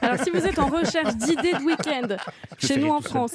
[0.00, 2.16] Alors, si vous êtes en recherche d'idées de week-end
[2.58, 3.00] chez nous en.
[3.00, 3.34] France,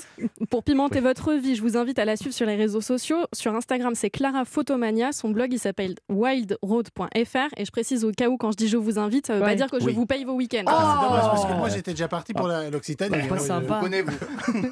[0.50, 1.04] pour pimenter Oui.
[1.04, 3.18] votre vie, je vous invite à la suivre sur les réseaux sociaux.
[3.34, 5.12] Sur Instagram, c'est Clara Photomania.
[5.12, 7.50] Son blog, il s'appelle wildroad.fr.
[7.58, 9.48] Et je précise au cas où, quand je dis je vous invite, ça veut Ouais.
[9.50, 9.94] pas dire que je Oui.
[9.94, 10.64] vous paye vos week-ends.
[10.68, 11.58] Oh C'est dommage parce que Oh.
[11.58, 13.12] moi j'étais déjà parti pour l'Occitanie.
[13.18, 13.76] Bah, pas sympa.
[13.80, 14.68] Vous connaissez, vous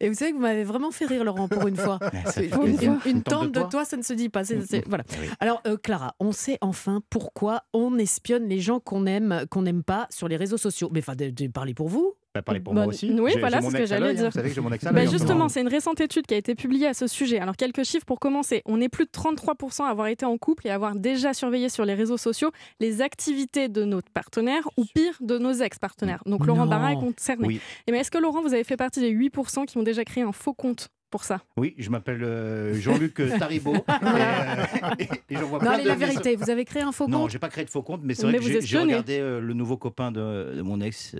[0.00, 1.98] Et vous savez que vous m'avez vraiment fait rire, Laurent, pour une fois.
[2.36, 4.42] Une, une- une tente de toit, ça ne se dit pas.
[4.86, 5.04] voilà.
[5.20, 5.26] Oui.
[5.40, 9.82] Alors, euh, Clara, on sait enfin pourquoi on espionne les gens qu'on aime, qu'on n'aime
[9.82, 10.88] pas sur les réseaux sociaux.
[10.92, 12.14] Mais enfin, de, de parler pour vous.
[12.32, 13.12] Bah, parlez pour moi aussi.
[13.18, 14.14] oui, voilà, ce que j'allais hein.
[14.14, 14.24] dire.
[14.26, 16.34] Vous savez que j'ai mon ex à Bah ce justement, c'est une récente étude qui
[16.34, 17.40] a été publiée à ce sujet.
[17.40, 18.62] Alors quelques chiffres pour commencer.
[18.66, 21.68] On est plus de 33% à avoir été en couple et à avoir déjà surveillé
[21.68, 26.22] sur les réseaux sociaux les activités de notre partenaire ou pire de nos ex-partenaires.
[26.24, 26.70] Donc Laurent Non.
[26.70, 27.46] Barra est concerné.
[27.48, 27.60] Oui.
[27.88, 30.22] Et mais est-ce que Laurent, vous avez fait partie des 8% qui ont déjà créé
[30.22, 31.40] un faux compte pour ça?
[31.56, 33.74] Oui, je m'appelle euh, Jean-Luc Taribo.
[33.74, 34.64] et, euh,
[35.00, 37.40] et- et j'envoie Non, de la vérité, vous avez créé un faux Non, compte j'ai
[37.40, 39.76] pas créé de faux compte, mais c'est Mais vrai que j'ai- regardé euh, le nouveau
[39.76, 41.16] copain de, de mon ex.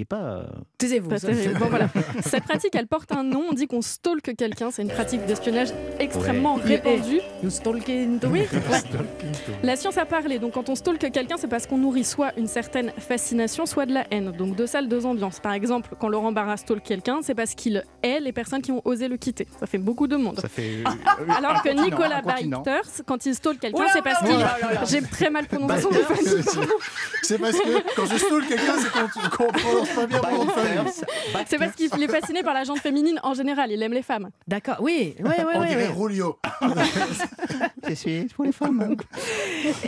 [0.00, 0.16] Est pas.
[0.16, 0.42] euh,
[0.78, 1.08] Taisez-vous.
[1.58, 1.88] Bon, voilà.
[2.24, 3.44] Cette pratique, elle porte un nom.
[3.50, 4.70] On dit qu'on stalke quelqu'un.
[4.72, 5.68] C'est une pratique d'espionnage
[6.00, 6.62] extrêmement Ouais.
[6.64, 7.20] répandue.
[7.42, 8.42] You stalking to- Oui,
[9.62, 10.38] La science a parlé.
[10.38, 13.94] Donc, quand on stalke quelqu'un, c'est parce qu'on nourrit soit une certaine fascination, soit de
[13.94, 14.32] la haine.
[14.32, 15.38] Donc, deux salles, deux ambiances.
[15.40, 18.82] Par exemple, quand Laurent Barra stalke quelqu'un, c'est parce qu'il hait les personnes qui ont
[18.84, 19.46] osé le quitter.
[19.60, 20.40] Ça fait beaucoup de monde.
[20.40, 20.78] Ça fait.
[20.86, 22.22] euh, Alors un que continent, Nicolas.
[22.22, 24.44] Bikers, quand il stalke quelqu'un, c'est parce qu'il.
[24.86, 25.90] J'ai très mal prononcé son
[27.22, 30.20] c'est- parce que quand je stalk quelqu'un, c'est qu'on qu'on prononce pas bien.
[31.46, 33.70] C'est parce qu'il est fasciné par la gente féminine en général.
[33.70, 34.30] Il aime les femmes.
[34.46, 35.14] D'accord, oui.
[35.20, 35.94] Ouais, ouais, On ouais, dirait ouais.
[35.94, 36.38] Rulio.
[37.94, 38.96] C'est pour les femmes.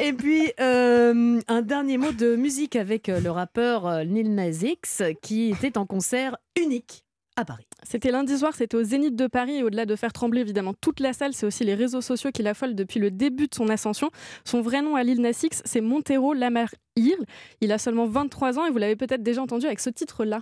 [0.01, 4.63] Et puis, euh, un dernier mot de musique avec euh, le rappeur euh, Lil Nas
[4.63, 7.06] X qui était en concert unique
[7.37, 7.67] à Paris.
[7.83, 11.01] C'était lundi soir, c'était au Zénith de Paris et au-delà de faire trembler évidemment toute
[11.01, 14.11] la salle, c'est aussi les réseaux sociaux qui l'affolent depuis le début de son ascension.
[14.45, 15.33] Son vrai nom à l'île Nas
[15.65, 17.19] c'est Montero Lamar Hill.
[17.61, 20.41] Il a seulement 23 ans et vous l'avez peut-être déjà entendu avec ce titre-là.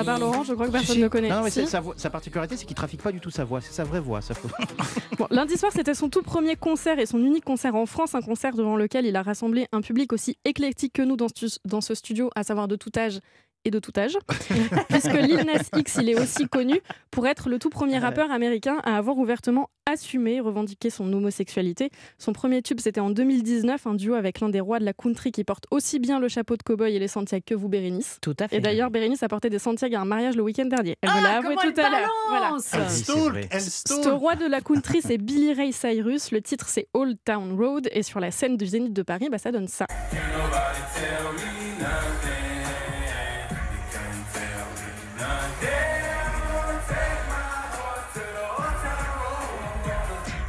[0.00, 1.28] À part Laurent, je crois que personne ne connaît.
[1.28, 3.60] Non, mais Si sa, voix- sa particularité, c'est qu'il trafique pas du tout sa voix,
[3.60, 4.20] c'est sa vraie voix.
[4.20, 4.48] Faut-
[5.18, 8.22] Bon, lundi soir, c'était son tout premier concert et son unique concert en France, un
[8.22, 11.80] concert devant lequel il a rassemblé un public aussi éclectique que nous dans, stu- dans
[11.82, 13.18] ce studio, à savoir de tout âge
[13.64, 14.16] et de tout âge,
[14.88, 18.78] puisque Lil Nas X, il est aussi connu pour être le tout premier rappeur américain
[18.84, 21.90] à avoir ouvertement assumé, et revendiqué son homosexualité.
[22.18, 25.32] Son premier tube, c'était en 2019, un duo avec l'un des rois de la country
[25.32, 28.18] qui porte aussi bien le chapeau de cow-boy et les Santiago que vous, Bérénice.
[28.22, 28.56] Tout à fait.
[28.56, 30.96] Et d'ailleurs, Bérénice a porté des Santiago à un mariage le week-end dernier.
[31.02, 32.10] Elle me ah, l'a avoué tout à l'heure.
[32.28, 32.56] Voilà.
[32.72, 36.30] elle Ce roi de la country, c'est Billy Ray Cyrus.
[36.30, 37.88] Le titre, c'est Old Town Road.
[37.92, 39.86] Et sur la scène du Zénith de Paris, bah, ça donne ça.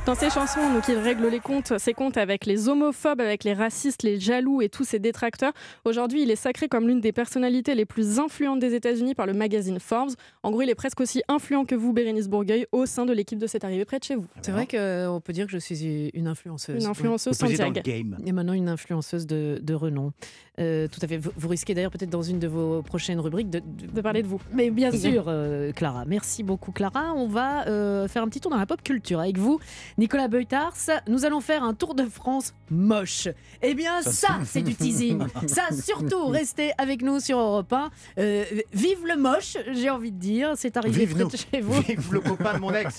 [0.08, 3.54] Dans ses chansons, donc il règle les comptes, ses comptes avec les homophobes, avec les
[3.54, 5.54] racistes, les jaloux et tous ses détracteurs.
[5.86, 9.34] Aujourd'hui, il est sacré comme l'une des personnalités les plus influentes des États-Unis par le
[9.34, 10.10] magazine Forbes.
[10.42, 13.38] En gros, il est presque aussi influent que vous, Bérénice Bourgueil, au sein de l'équipe
[13.38, 14.26] de cette arrivée près de chez vous.
[14.42, 16.84] C'est vrai qu'on peut dire que je suis une influenceuse.
[16.84, 17.80] Une influenceuse le Santiago.
[17.84, 18.18] game.
[18.26, 20.14] Et maintenant une influenceuse de, de renom.
[20.60, 21.18] Euh, tout à fait.
[21.18, 24.24] Vous, vous risquez d'ailleurs peut-être dans une de vos prochaines rubriques de, de- De parler
[24.24, 24.42] de vous.
[24.52, 26.06] Mais bien sûr, euh, Clara.
[26.06, 27.14] Merci beaucoup, Clara.
[27.16, 29.60] On va euh, faire un petit tour dans la pop culture avec vous,
[30.02, 30.74] Nicolas Beutars.
[31.08, 33.28] Nous allons faire un tour de France moche.
[33.62, 35.22] Eh bien, ça, c'est du teasing.
[35.46, 37.92] Ça, surtout, restez avec nous sur Europe 1.
[38.18, 40.54] Euh, vive le moche, j'ai envie de dire.
[40.56, 41.30] C'est arrivé Vive près nous.
[41.30, 41.82] de chez vous.
[41.82, 42.98] Vive le copain de mon ex.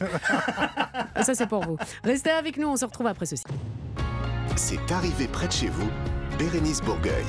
[1.22, 1.76] Ça, c'est pour vous.
[2.04, 2.68] Restez avec nous.
[2.68, 3.42] On se retrouve après ceci.
[4.54, 5.88] C'est arrivé près de chez vous,
[6.38, 7.24] Bérénice Bourgueil.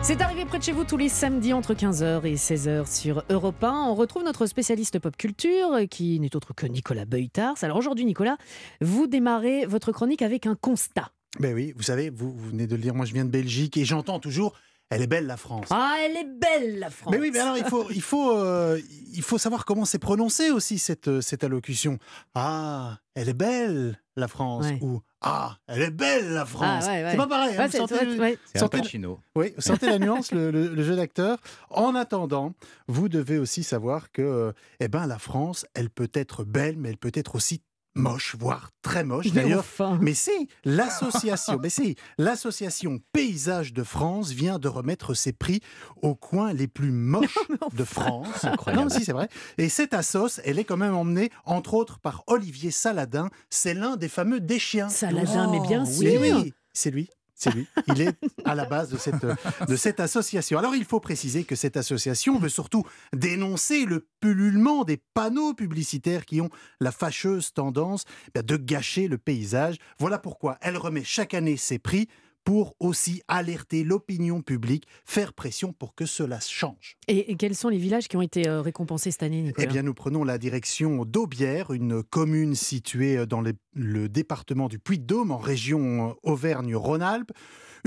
[0.00, 3.62] C'est arrivé près de chez vous tous les samedis entre 15h et 16h sur Europe
[3.62, 3.88] 1.
[3.88, 7.56] On retrouve notre spécialiste pop culture euh, qui n'est autre que Nicolas Beutars.
[7.62, 8.38] Alors aujourd'hui, Nicolas,
[8.80, 11.10] vous démarrez votre chronique avec un constat.
[11.40, 13.76] Ben oui, vous savez, vous, vous venez de le dire, moi je viens de Belgique
[13.76, 14.54] et j'entends toujours,
[14.90, 15.66] elle est belle la France.
[15.70, 17.12] Ah, elle est belle la France.
[17.12, 18.80] Mais oui, mais alors il faut, il faut, euh,
[19.14, 21.98] il faut savoir comment c'est prononcé aussi cette, euh, cette allocution.
[22.34, 24.64] Ah, elle est belle la France.
[24.66, 24.78] Ouais.
[24.82, 26.84] Ou Ah, elle est belle la France.
[26.86, 27.10] Ah, ouais, ouais.
[27.10, 27.56] C'est pas pareil.
[27.56, 28.36] hein, c'est- sentez le-
[28.82, 29.18] Pacino.
[29.34, 31.38] Oui, vous sentez la nuance, le, le- le jeu d'acteur.
[31.70, 32.54] En attendant,
[32.86, 36.90] vous devez aussi savoir que euh, eh ben, la France, elle peut être belle, mais
[36.90, 37.62] elle peut être aussi
[37.98, 39.32] moche, voire très moche.
[39.32, 39.98] D'ailleurs, enfin.
[40.00, 45.60] mais si, l'association, mais si, l'association Paysage de France vient de remettre ses prix
[46.02, 47.38] aux coins les plus moches
[47.74, 48.44] de France.
[48.44, 48.84] Incroyable.
[48.84, 49.28] Non, si, c'est vrai.
[49.58, 53.28] Et cette assos, elle est quand même emmenée, entre autres, par Olivier Saladin.
[53.50, 54.88] C'est l'un des fameux des chiens.
[54.88, 56.20] Saladin, mais bien oui, sûr.
[56.20, 57.10] oui, c'est lui.
[57.38, 57.68] C'est lui.
[57.86, 59.24] Il est à la base de cette,
[59.68, 60.58] de cette association.
[60.58, 62.82] Alors, il faut préciser que cette association veut surtout
[63.14, 69.18] dénoncer le pullulement des panneaux publicitaires qui ont la fâcheuse tendance bien, de gâcher le
[69.18, 69.76] paysage.
[70.00, 72.08] Voilà pourquoi elle remet chaque année ses prix
[72.48, 76.96] pour aussi alerter l'opinion publique, faire pression pour que cela change.
[77.06, 79.66] Et, et quels sont les villages qui ont été euh, récompensés cette année, Nicolas?
[79.68, 84.78] Eh bien, nous prenons la direction d'Aubière, une commune située dans les- le département du
[84.78, 87.32] Puy-de-Dôme, en région euh, Auvergne-Rhône-Alpes.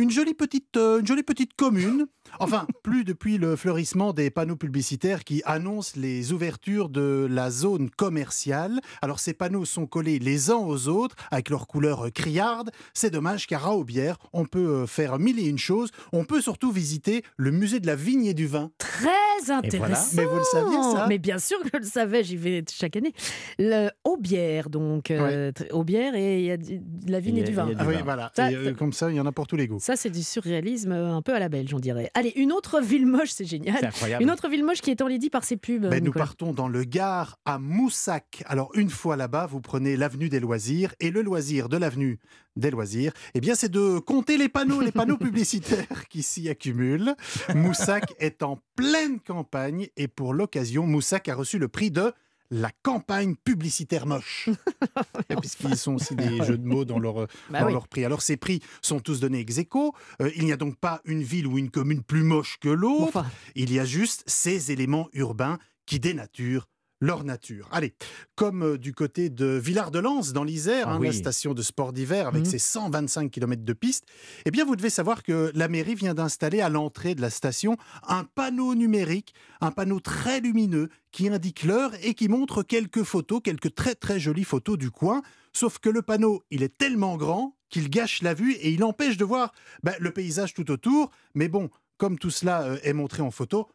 [0.02, 2.08] Une jolie petite, euh, une jolie petite commune.
[2.40, 7.92] Enfin, plus depuis le fleurissement des panneaux publicitaires qui annoncent les ouvertures de la zone
[7.92, 8.80] commerciale.
[9.04, 12.72] Alors, ces panneaux sont collés les uns aux autres avec leur couleur euh, criarde.
[12.96, 15.92] C'est dommage car à Aubière, on peut euh, faire mille et une choses.
[16.14, 18.72] On peut surtout visiter le musée de la vigne et du vin.
[18.80, 20.16] Très intéressant.
[20.16, 21.06] Mais vous le saviez, ça?
[21.10, 23.14] Mais bien sûr que je le savais, j'y vais chaque année.
[23.60, 25.12] Le Aubière, donc.
[25.12, 27.68] euh, Aubière et il y a de la vigne et du vin.
[27.68, 28.32] du Ah oui, voilà.
[28.36, 29.80] Ça, Et, euh, comme ça, il y en a pour tous les goûts.
[29.80, 32.10] Ça, c'est du surréalisme euh, un peu à la belge, on dirait.
[32.14, 33.78] Allez, une autre ville moche, c'est génial.
[33.80, 34.24] C'est incroyable.
[34.24, 35.88] Une autre ville moche qui est enlaidie par ses pubs.
[35.88, 38.44] Ben, nous partons dans le Gard à Moussac.
[38.46, 42.20] Alors une fois là-bas, vous prenez l'avenue des loisirs et le loisir de l'avenue
[42.58, 47.16] des loisirs, eh bien c'est de compter les panneaux, les panneaux publicitaires qui s'y accumulent.
[47.56, 52.12] Moussac est en pleine campagne et pour l'occasion, Moussac a reçu le prix de
[52.52, 54.50] la campagne publicitaire moche.
[55.40, 57.74] Puisqu'ils sont aussi des jeux de mots dans leur, Bah dans oui.
[57.74, 58.06] leur prix.
[58.06, 59.94] Alors ces prix sont tous donnés ex aequo.
[60.22, 63.04] Euh, il n'y a donc pas une ville ou une commune plus moche que l'autre.
[63.08, 66.68] Enfin, Il y a juste ces éléments urbains qui dénaturent
[67.02, 67.68] leur nature.
[67.72, 67.94] Allez,
[68.36, 71.08] comme euh, du côté de Villard-de-Lans, dans l'Isère, Ah hein, oui.
[71.08, 72.50] la station de sport d'hiver avec Mhm.
[72.52, 74.06] ses 125 km de piste,
[74.46, 77.76] eh bien, vous devez savoir que la mairie vient d'installer à l'entrée de la station
[78.08, 83.42] un panneau numérique, un panneau très lumineux qui indique l'heure et qui montre quelques photos,
[83.44, 85.22] quelques très très jolies photos du coin.
[85.54, 89.18] Sauf que le panneau, il est tellement grand qu'il gâche la vue et il empêche
[89.18, 91.10] de voir bah, le paysage tout autour.
[91.34, 93.68] Mais bon, comme tout cela euh, est montré en photo,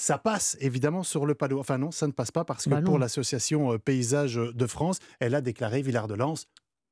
[0.00, 1.58] ça passe évidemment sur le panneau.
[1.58, 4.98] Enfin non, ça ne passe pas parce que Bah pour l'association euh, Paysages de France,
[5.18, 6.34] elle a déclaré Villard-de-Lans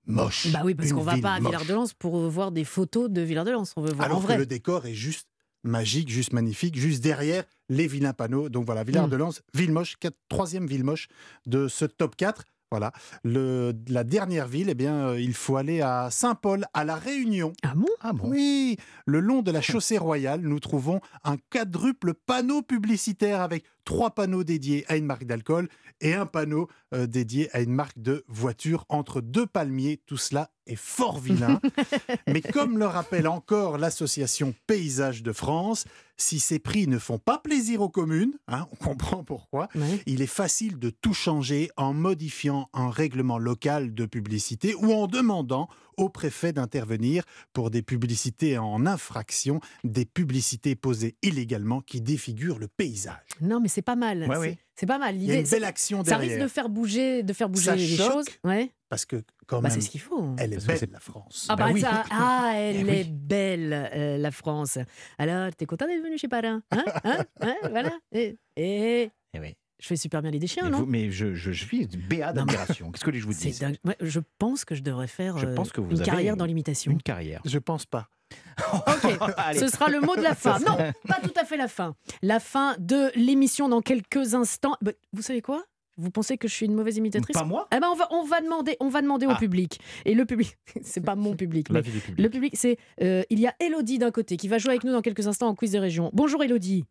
[0.07, 0.49] moche.
[0.53, 1.41] Bah oui, parce qu'on va ville pas à.
[1.41, 3.63] Villard-de-Lans pour voir des photos de Villard-de-Lans.
[3.77, 4.39] On veut voir Alors en que vrai.
[4.39, 5.29] le décor est juste
[5.63, 8.49] magique, juste magnifique, juste derrière les vilains panneaux.
[8.49, 9.59] Donc voilà, Villard-de-Lans, Hmm.
[9.59, 9.97] ville moche,
[10.29, 11.09] troisième ville moche
[11.47, 12.45] de ce top 4.
[12.73, 12.91] Voilà.
[13.23, 17.53] Le, la dernière ville, eh bien, euh, il faut aller à Saint-Paul, à La Réunion.
[17.63, 17.89] Ah bon?
[18.01, 18.29] Ah bon?
[18.29, 18.77] Oui,
[19.07, 24.45] le long de la chaussée royale, nous trouvons un quadruple panneau publicitaire avec trois panneaux
[24.45, 25.71] dédiés à une marque d'alcool
[26.03, 30.03] et un panneau euh, dédié à une marque de voiture entre deux palmiers.
[30.05, 31.61] Tout cela est fort vilain.
[32.27, 35.87] Mais comme le rappelle encore l'association Paysages de France,
[36.19, 39.69] si ces prix ne font pas plaisir aux communes, hein, on comprend pourquoi,
[40.07, 45.07] il est facile de tout changer en modifiant un règlement local de publicité ou en
[45.07, 52.59] demandant au préfet d'intervenir pour des publicités en infraction, des publicités posées illégalement qui défigurent
[52.59, 53.17] le paysage.
[53.41, 54.27] Non, mais c'est pas mal.
[54.29, 55.17] Ouais, c'est pas mal.
[55.17, 56.31] Il y a une belle action ça derrière.
[56.37, 58.13] risque de faire bouger, de faire bouger Ça les choque.
[58.13, 58.27] choses.
[58.45, 58.71] Ouais.
[58.89, 60.35] Parce que quand Bah, même, c'est ce qu'il faut.
[60.39, 61.47] elle est belle, c'est- la France.
[61.49, 61.81] Ah, Bah bah, oui.
[61.81, 62.91] ça- ah, elle Eh oui.
[62.91, 64.79] est belle, euh, la France.
[65.19, 67.91] Alors, t'es content d'être venu chez Parin Hein Hein Hein Voilà.
[68.13, 69.57] Et, et Eh oui.
[69.79, 72.19] Je fais super bien les déchiens, Mais, non vous- mais je, je, je suis mais-
[72.33, 72.91] d'admiration.
[72.93, 73.55] Qu'est-ce que je vous dis.
[73.85, 76.33] Ouais, je pense que je devrais faire Je euh, pense que vous une avez carrière
[76.35, 76.93] une- dans l'imitation.
[76.93, 77.41] Une carrière.
[77.45, 78.09] Je pense pas.
[78.87, 79.59] Ok, Allez.
[79.59, 80.59] ce sera le mot de la fin.
[80.61, 81.95] Non, pas tout à fait la fin.
[82.23, 84.77] La fin de l'émission dans quelques instants.
[84.81, 85.63] Bah, vous savez quoi?
[85.99, 87.35] Vous pensez que je suis une mauvaise imitatrice?
[87.37, 89.37] Pas moi Eh ben on va, on va demander, on va demander au Ah.
[89.37, 89.81] public.
[90.05, 92.05] Et le public, c'est pas mon public, mais public.
[92.19, 94.93] le public, c'est euh, il y a Elodie d'un côté qui va jouer avec nous
[94.93, 96.11] dans quelques instants en quiz des régions.
[96.13, 96.85] Bonjour Elodie.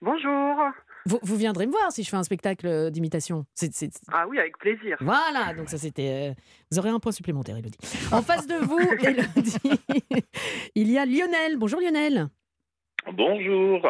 [0.00, 0.56] Bonjour.
[1.06, 3.44] Vous, vous viendrez me voir si je fais un spectacle euh, d'imitation.
[3.54, 4.96] C'est, c'est- Ah oui, avec plaisir.
[5.00, 6.30] Voilà, donc ça c'était.
[6.30, 6.34] euh,
[6.70, 7.76] Vous aurez un point supplémentaire, Elodie.
[8.10, 9.56] En face de vous, Elodie,
[10.74, 11.56] il y a Lionel.
[11.58, 12.28] Bonjour Lionel.
[13.12, 13.86] Bonjour.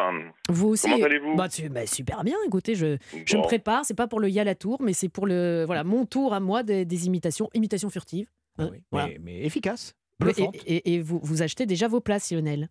[0.49, 0.89] Vous aussi.
[0.89, 1.35] Comment allez-vous?
[1.35, 4.39] Bah, tu- bah, Super bien, écoutez, je, je me prépare, c'est pas pour le y
[4.41, 7.49] à la tour, mais c'est pour le voilà mon tour à moi des, des imitations,
[7.53, 8.27] imitations furtives.
[8.57, 9.07] hein, Ah oui, voilà.
[9.07, 9.93] mais, mais efficace.
[10.65, 12.67] Et- et vous, vous achetez déjà vos places, Lionel?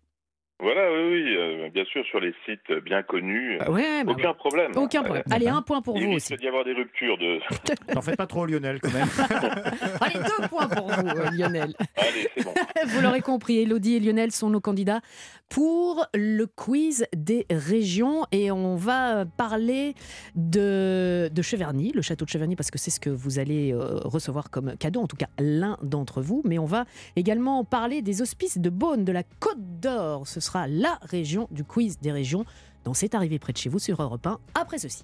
[0.57, 3.57] Voilà, oui, oui, euh, bien sûr, sur les sites bien connus.
[3.59, 4.71] Ah Ouais, bah, Aucun problème.
[4.77, 5.23] aucun problème.
[5.29, 6.39] Allez, un point pour il vous risque aussi.
[6.41, 7.39] d'y avoir des ruptures de.
[7.93, 9.07] T'en fais pas trop, Lionel, quand même.
[10.01, 11.73] Allez, deux points pour vous, euh, Lionel.
[11.97, 12.53] Allez, c'est bon.
[12.87, 15.01] Vous l'aurez compris, Elodie et Lionel sont nos candidats
[15.49, 18.25] pour le quiz des régions.
[18.31, 19.93] Et on va parler
[20.35, 23.99] de, de Cheverny, le château de Cheverny, parce que c'est ce que vous allez euh,
[24.05, 26.41] recevoir comme cadeau, en tout cas l'un d'entre vous.
[26.45, 26.85] Mais on va
[27.17, 30.25] également parler des hospices de Beaune, de la Côte d'Or.
[30.27, 32.45] Ce sera la région du quiz des régions.
[32.83, 35.03] dans C'est arrivé près de chez vous sur Europe 1, après ceci.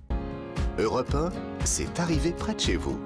[0.79, 1.31] Europe 1,
[1.65, 2.99] c'est arrivé près de chez vous.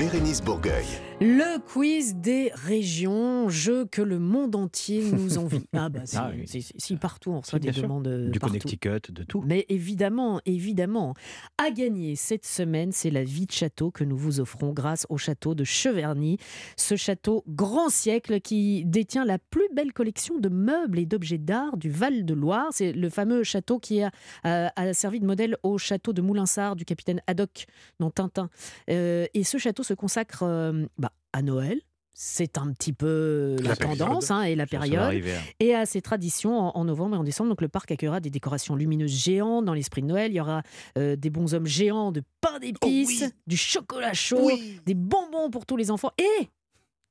[0.00, 0.86] Bérénice Bourgueil.
[1.20, 5.60] Le quiz des régions, jeu que le monde entier nous envie.
[5.74, 6.44] Ah bah si, Ah oui.
[6.48, 7.82] si, si, si, partout on reçoit des sûr.
[7.82, 8.54] demandes euh, Du partout.
[8.58, 9.42] Connecticut, de tout.
[9.46, 11.12] Mais évidemment, évidemment,
[11.58, 15.18] à gagner cette semaine, c'est la vie de château que nous vous offrons grâce au
[15.18, 16.38] château de Cheverny.
[16.78, 21.76] Ce château grand siècle qui détient la plus belle collection de meubles et d'objets d'art
[21.76, 22.68] du Val-de-Loire.
[22.70, 24.10] C'est le fameux château qui a,
[24.44, 27.66] a- a servi de modèle au château de Moulinsart du capitaine Haddock
[27.98, 28.48] dans Tintin.
[28.88, 31.80] Euh, et ce château se consacre euh, bah, à Noël.
[32.12, 35.40] C'est un petit peu la, tendance hein, et la période hein.
[35.58, 37.48] et à ces traditions en, en novembre et en décembre.
[37.50, 40.30] Donc le parc accueillera des décorations lumineuses géantes dans l'esprit de Noël.
[40.30, 40.62] Il y aura
[40.98, 43.32] euh, des bonshommes géants de pain d'épices, Oh oui.
[43.46, 44.50] du chocolat chaud,
[44.84, 46.48] des bonbons pour tous les enfants et,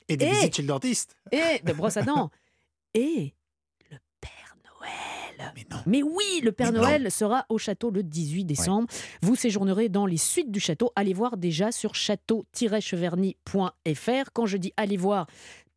[0.09, 1.15] Et des Eh visites chez le dentiste.
[1.31, 2.29] et de brosse à dents.
[2.93, 3.33] et
[3.89, 4.91] le Père Noël.
[5.56, 5.78] Mais non.
[5.86, 6.84] Mais oui, le Père Mais non.
[6.86, 8.88] Noël sera au château le 18 décembre.
[9.21, 10.91] Vous séjournerez dans les suites du château.
[10.95, 14.30] Allez voir déjà sur château-cheverny.fr.
[14.34, 15.28] Quand je dis allez voir,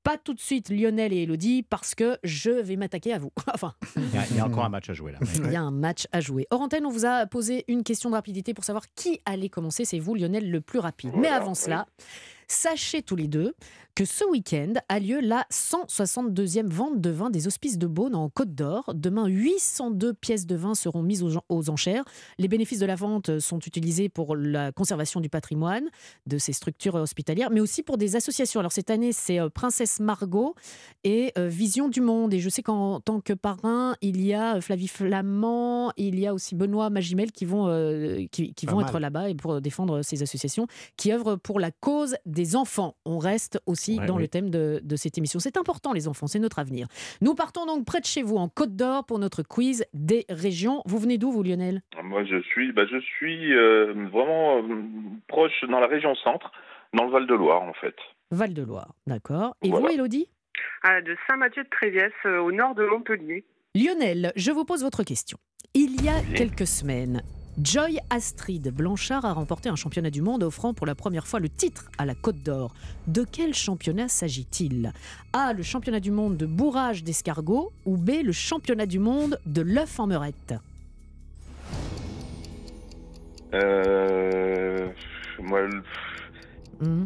[0.03, 3.31] pas tout de suite Lionel et Elodie parce que je vais m'attaquer à vous.
[3.55, 5.19] enfin, Il y, a, il y a encore un match à jouer là.
[5.37, 6.47] il y a un match à jouer.
[6.51, 9.85] Hors antenne, on vous a posé une question de rapidité pour savoir qui allait commencer.
[9.85, 11.11] C'est vous, Lionel, le plus rapide.
[11.15, 11.87] Mais Voilà, avant cela,
[12.49, 13.55] sachez tous les deux
[13.95, 18.31] que ce week-end a lieu la 162e vente de vin des Hospices de Beaune en
[18.31, 18.91] Côte d'Or.
[18.95, 22.03] Demain, 802 pièces de vin seront mises aux, en- aux enchères.
[22.39, 25.91] Les bénéfices de la vente sont utilisés pour la conservation du patrimoine
[26.27, 28.61] de ces structures hospitalières, mais aussi pour des associations.
[28.61, 30.55] Alors cette année, c'est euh, Princesse Margot
[31.05, 32.33] et euh, Vision du Monde.
[32.33, 36.27] Et je sais qu'en tant que parrain, il y a euh, Flavie Flamand, il y
[36.27, 38.87] a aussi Benoît Magimel qui vont, euh, qui, vont mal.
[38.87, 42.95] être là-bas et pour défendre ces associations qui œuvrent pour la cause des enfants.
[43.05, 44.23] On reste aussi Ouais, dans oui.
[44.23, 45.39] le thème de, de cette émission.
[45.39, 46.89] C'est important, les enfants, c'est notre avenir.
[47.21, 50.83] Nous partons donc près de chez vous, en Côte d'Or, pour notre quiz des régions.
[50.87, 51.83] Vous venez d'où, vous, Lionel?
[52.03, 54.63] Moi, je suis, bah, je suis euh, vraiment euh,
[55.29, 56.51] proche dans la région centre,
[56.95, 57.95] dans le Val-de-Loire, en fait.
[58.31, 59.57] Val-de-Loire, d'accord.
[59.63, 59.87] Et Voilà.
[59.89, 60.29] vous, Elodie
[60.83, 63.45] Ah, de Saint-Mathieu de Tréviès, euh, au nord de Montpellier.
[63.75, 65.39] Lionel, je vous pose votre question.
[65.75, 67.23] Il y a quelques semaines,
[67.61, 71.51] Joy Astrid Blanchard a remporté un championnat du monde offrant pour la première fois le
[71.51, 72.73] titre à la Côte d'Or.
[73.07, 74.93] De quel championnat s'agit-il?
[75.35, 75.53] A.
[75.53, 78.11] Le championnat du monde de bourrage d'escargot ou B.
[78.25, 80.55] Le championnat du monde de l'œuf en meurette
[83.55, 84.89] Euh,
[85.39, 85.61] moi,
[86.81, 87.05] Hmm.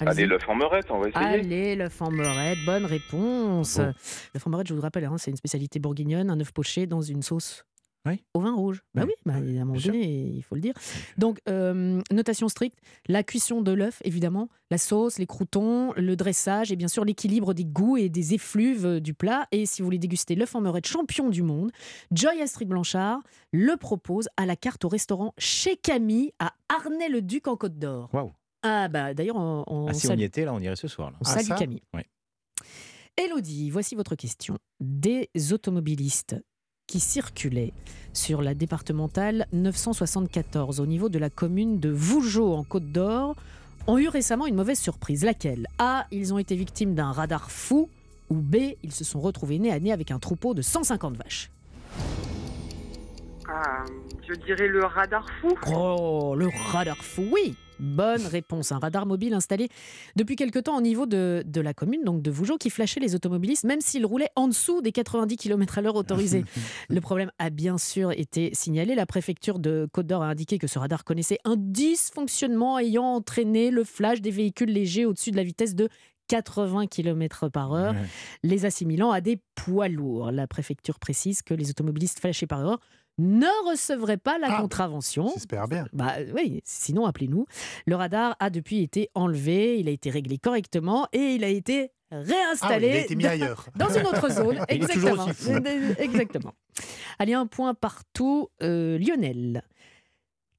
[0.00, 1.24] allez, l'œuf en meurette, on va essayer.
[1.26, 3.76] Allez, l'œuf en meurette, bonne réponse.
[3.76, 3.92] Bon.
[4.34, 6.86] L'œuf en meurette, je vous le rappelle, hein, c'est une spécialité bourguignonne, un œuf poché
[6.86, 7.64] dans une sauce
[8.06, 8.22] Oui.
[8.34, 8.82] au vin rouge.
[8.94, 9.12] Bah Oui.
[9.16, 10.74] oui, bah, à un moment donné, il faut le dire.
[11.16, 12.78] Donc, euh, notation stricte,
[13.08, 17.54] la cuisson de l'œuf, évidemment, la sauce, les croûtons, le dressage et bien sûr l'équilibre
[17.54, 19.46] des goûts et des effluves du plat.
[19.52, 21.70] Et si vous voulez déguster l'œuf en meurette champion du monde,
[22.10, 23.20] Joy Astrid Blanchard
[23.52, 28.10] le propose à la carte au restaurant chez Camille à Arnay-le-Duc en Côte d'Or.
[28.12, 28.32] Waouh.
[28.62, 31.10] Ah bah d'ailleurs, on, on Ah, si on y était, là, on irait ce soir.
[31.10, 31.16] Là.
[31.20, 31.82] on Ah, salue Camille.
[33.16, 34.58] Elodie, voici votre question.
[34.80, 36.36] Des automobilistes
[36.94, 37.72] qui circulaient
[38.12, 43.34] sur la départementale 974 au niveau de la commune de Vougeot en Côte d'Or
[43.88, 45.24] ont eu récemment une mauvaise surprise.
[45.24, 45.66] Laquelle?
[45.80, 46.06] A.
[46.12, 47.88] Ils ont été victimes d'un radar fou
[48.30, 48.76] ou B.
[48.84, 51.50] Ils se sont retrouvés nez à nez avec un troupeau de 150 vaches.
[53.48, 53.84] Ah,
[54.28, 55.48] je dirais le radar fou.
[55.74, 58.72] Oh, le radar fou, oui Bonne réponse.
[58.72, 59.68] Un radar mobile installé
[60.16, 63.14] depuis quelque temps au niveau de, de la commune, donc de Vougeot, qui flashait les
[63.14, 66.44] automobilistes, même s'ils roulaient en dessous des 90 km à l'heure autorisés.
[66.88, 68.94] Le problème a bien sûr été signalé.
[68.94, 73.70] La préfecture de Côte d'Or a indiqué que ce radar connaissait un dysfonctionnement ayant entraîné
[73.70, 75.88] le flash des véhicules légers au-dessus de la vitesse de
[76.28, 77.98] 80 km par heure, Ouais.
[78.42, 80.32] les assimilant à des poids lourds.
[80.32, 82.80] La préfecture précise que les automobilistes flashés par heure
[83.18, 85.30] ne recevraient pas la Ah, contravention.
[85.34, 85.86] J'espère bien.
[85.92, 87.46] Bah oui, sinon appelez-nous.
[87.86, 91.90] Le radar a depuis été enlevé, il a été réglé correctement et il a été
[92.10, 93.66] Ah oui, réinstallé il a été mis dans- ailleurs.
[93.76, 94.58] dans une autre zone.
[94.70, 95.24] Il est toujours Exactement.
[95.24, 96.02] aussi fou.
[96.02, 96.54] Exactement.
[97.20, 98.48] Allez, un point partout.
[98.62, 99.62] Euh, Lionel.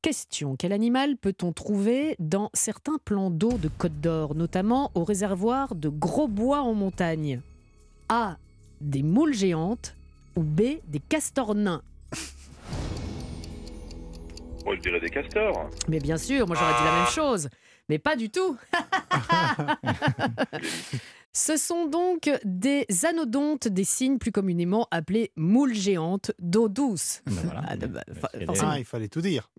[0.01, 0.55] Question.
[0.55, 5.89] Quel animal peut-on trouver dans certains plans d'eau de Côte d'Or, notamment au réservoir de
[5.89, 7.41] Gros Bois en montagne?
[8.07, 8.37] A.
[8.81, 9.95] Des moules géantes
[10.35, 10.61] ou B.
[10.87, 11.81] Des castors nains
[14.65, 15.69] Moi, je dirais des castors.
[15.87, 17.49] Mais bien sûr, moi j'aurais dit la même chose.
[17.87, 18.57] Mais pas du tout.
[21.33, 27.21] Ce sont donc des anodontes des cygnes plus communément appelés moules géantes d'eau douce.
[27.25, 27.61] Ben voilà.
[27.67, 28.71] Ah, bah, fa- C'est- forcément.
[28.71, 29.49] Ah, il fallait tout dire.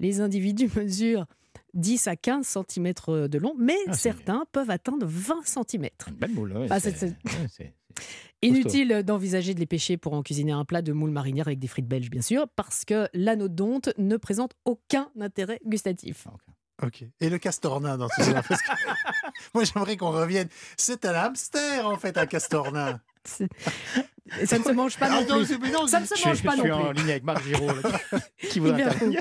[0.00, 1.26] Les individus mesurent
[1.74, 2.92] 10 à 15 cm
[3.28, 5.88] de long, mais Ah, certains peuvent atteindre 20 cm.
[6.08, 6.52] Une belle moule.
[6.56, 7.72] ouais, Ah, c'est- c'est- c'est- ouais, c'est-
[8.42, 11.68] Inutile d'envisager de les pêcher pour en cuisiner un plat de moules marinières avec des
[11.68, 16.26] frites belges, bien sûr, parce que l'anodonte ne présente aucun intérêt gustatif.
[16.82, 17.04] Ok.
[17.20, 18.68] Et le castor nain dans tout ça parce que-
[19.54, 20.48] Moi, j'aimerais qu'on revienne.
[20.76, 23.00] C'est un hamster, en fait, un castor nain.
[23.24, 23.48] C'est-
[24.44, 25.70] Ça ne se mange pas Ah, non non, plus.
[25.70, 27.02] non, Ça ne se mange pas je suis non en plus.
[27.02, 28.18] ligne avec Marc Giraud, là,
[28.50, 29.20] qui- voudrait devient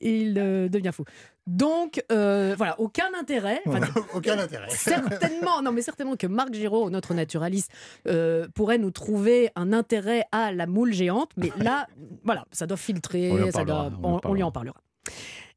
[0.00, 1.04] Il euh, devient fou.
[1.46, 3.60] Donc, euh, voilà, aucun intérêt.
[3.66, 3.80] Enfin,
[4.14, 4.68] Aucun intérêt.
[4.70, 7.70] certainement, non, mais certainement que Marc Giraud, notre naturaliste,
[8.06, 11.30] euh, pourrait nous trouver un intérêt à la moule géante.
[11.36, 11.86] Mais là,
[12.24, 13.30] voilà, ça doit filtrer.
[13.32, 14.76] On lui en ça doit- parlera, on lui en on- lui en parlera.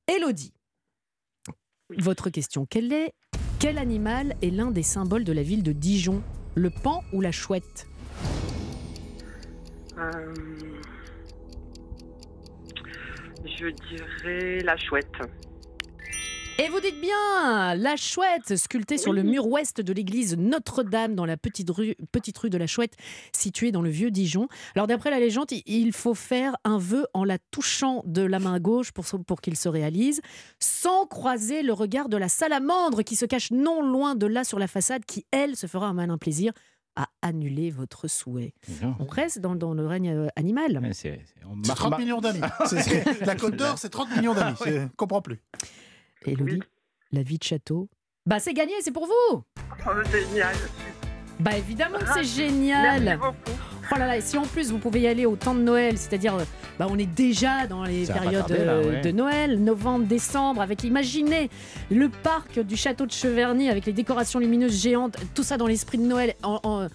[0.07, 0.53] Élodie,
[1.99, 2.65] votre question.
[2.69, 3.13] Quel, est,
[3.59, 6.21] quel animal est l'un des symboles de la ville de Dijon?
[6.55, 7.87] Le pan ou la chouette?
[9.97, 10.33] Euh,
[13.45, 15.11] je dirais la chouette.
[16.59, 21.25] Et vous dites bien, la chouette, sculptée sur le mur ouest de l'église Notre-Dame dans
[21.25, 22.93] la petite rue, petite rue de la Chouette,
[23.35, 24.47] située dans le vieux Dijon.
[24.75, 28.59] Alors d'après la légende, il faut faire un vœu en la touchant de la main
[28.59, 30.21] gauche pour, pour qu'il se réalise,
[30.59, 34.59] sans croiser le regard de la salamandre qui se cache non loin de là sur
[34.59, 36.53] la façade, qui elle se fera un malin plaisir
[36.95, 38.53] à annuler votre souhait.
[38.81, 38.95] Non.
[38.99, 40.79] On reste dans, dans le règne euh, animal.
[40.81, 42.41] Ouais, c'est- c'est- on C'est marque- 30 mar- millions d'amis.
[42.67, 44.55] C'est- c'est- La Côte d'Or, c'est 30 millions d'amis.
[44.65, 45.39] Je comprends plus.
[46.25, 46.61] Élodie,
[47.11, 47.89] la vie de château.
[48.25, 49.43] Bah c'est gagné, c'est pour vous
[49.85, 50.55] Oh, génial.
[51.39, 53.35] Bah évidemment que c'est Merci génial beaucoup.
[53.91, 55.97] Oh là là, et si en plus vous pouvez y aller au temps de Noël,
[55.97, 56.43] c'est-à-dire, euh,
[56.79, 59.01] bah, on est déjà dans les Ça périodes tarder, là, euh, ouais.
[59.01, 61.49] de Noël, novembre, décembre, avec, imaginez,
[61.91, 65.97] le parc du château de Cheverny avec les décorations lumineuses géantes, tout ça dans l'esprit
[65.97, 66.33] de Noël.
[66.43, 66.87] En- en-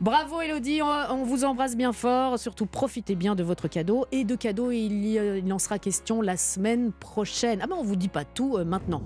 [0.01, 2.39] Bravo Elodie, on, on vous embrasse bien fort.
[2.39, 4.07] Surtout profitez bien de votre cadeau.
[4.12, 7.61] Et de cadeaux, il, y, euh, il en sera question la semaine prochaine.
[7.62, 9.03] Ah ben on vous dit pas tout euh, maintenant.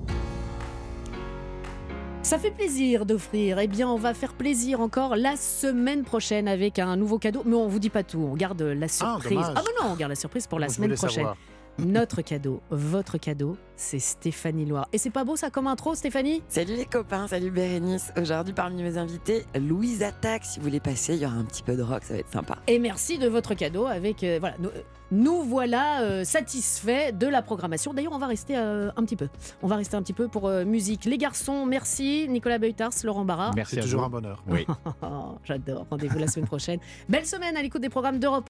[2.22, 3.58] Ça fait plaisir d'offrir.
[3.58, 7.42] Eh bien, on va faire plaisir encore la semaine prochaine avec un nouveau cadeau.
[7.44, 8.18] Mais on vous dit pas tout.
[8.18, 9.30] On garde la surprise.
[9.30, 9.52] dommage.
[9.54, 11.16] Ah, ben non, on garde la surprise pour la semaine prochaine.
[11.16, 11.36] savoir.
[11.78, 14.86] Notre cadeau, votre cadeau, c'est Stéphanie Loire.
[14.92, 16.40] Et c'est pas beau ça comme intro, Stéphanie?
[16.48, 18.12] Salut les copains, salut Bérénice.
[18.16, 20.44] Aujourd'hui, parmi mes invités, Louise Attaque.
[20.44, 22.32] Si vous voulez passer, il y aura un petit peu de rock, ça va être
[22.32, 22.58] sympa.
[22.68, 23.86] Et merci de votre cadeau.
[23.86, 24.70] Avec euh, voilà, nous,
[25.10, 27.94] nous voilà euh, satisfaits de la programmation.
[27.94, 29.28] D'ailleurs, on va rester euh, un petit peu.
[29.62, 31.04] On va rester un petit peu pour euh, musique.
[31.04, 32.26] Les garçons, merci.
[32.28, 33.50] Nicolas Beutars, Laurent Barra.
[33.54, 34.06] Merci C'est toujours vous.
[34.06, 34.42] un bonheur.
[34.48, 34.66] Oui.
[35.44, 35.86] J'adore.
[35.90, 36.80] Rendez-vous la semaine prochaine.
[37.08, 38.42] Belle semaine à l'écoute des programmes d'Europe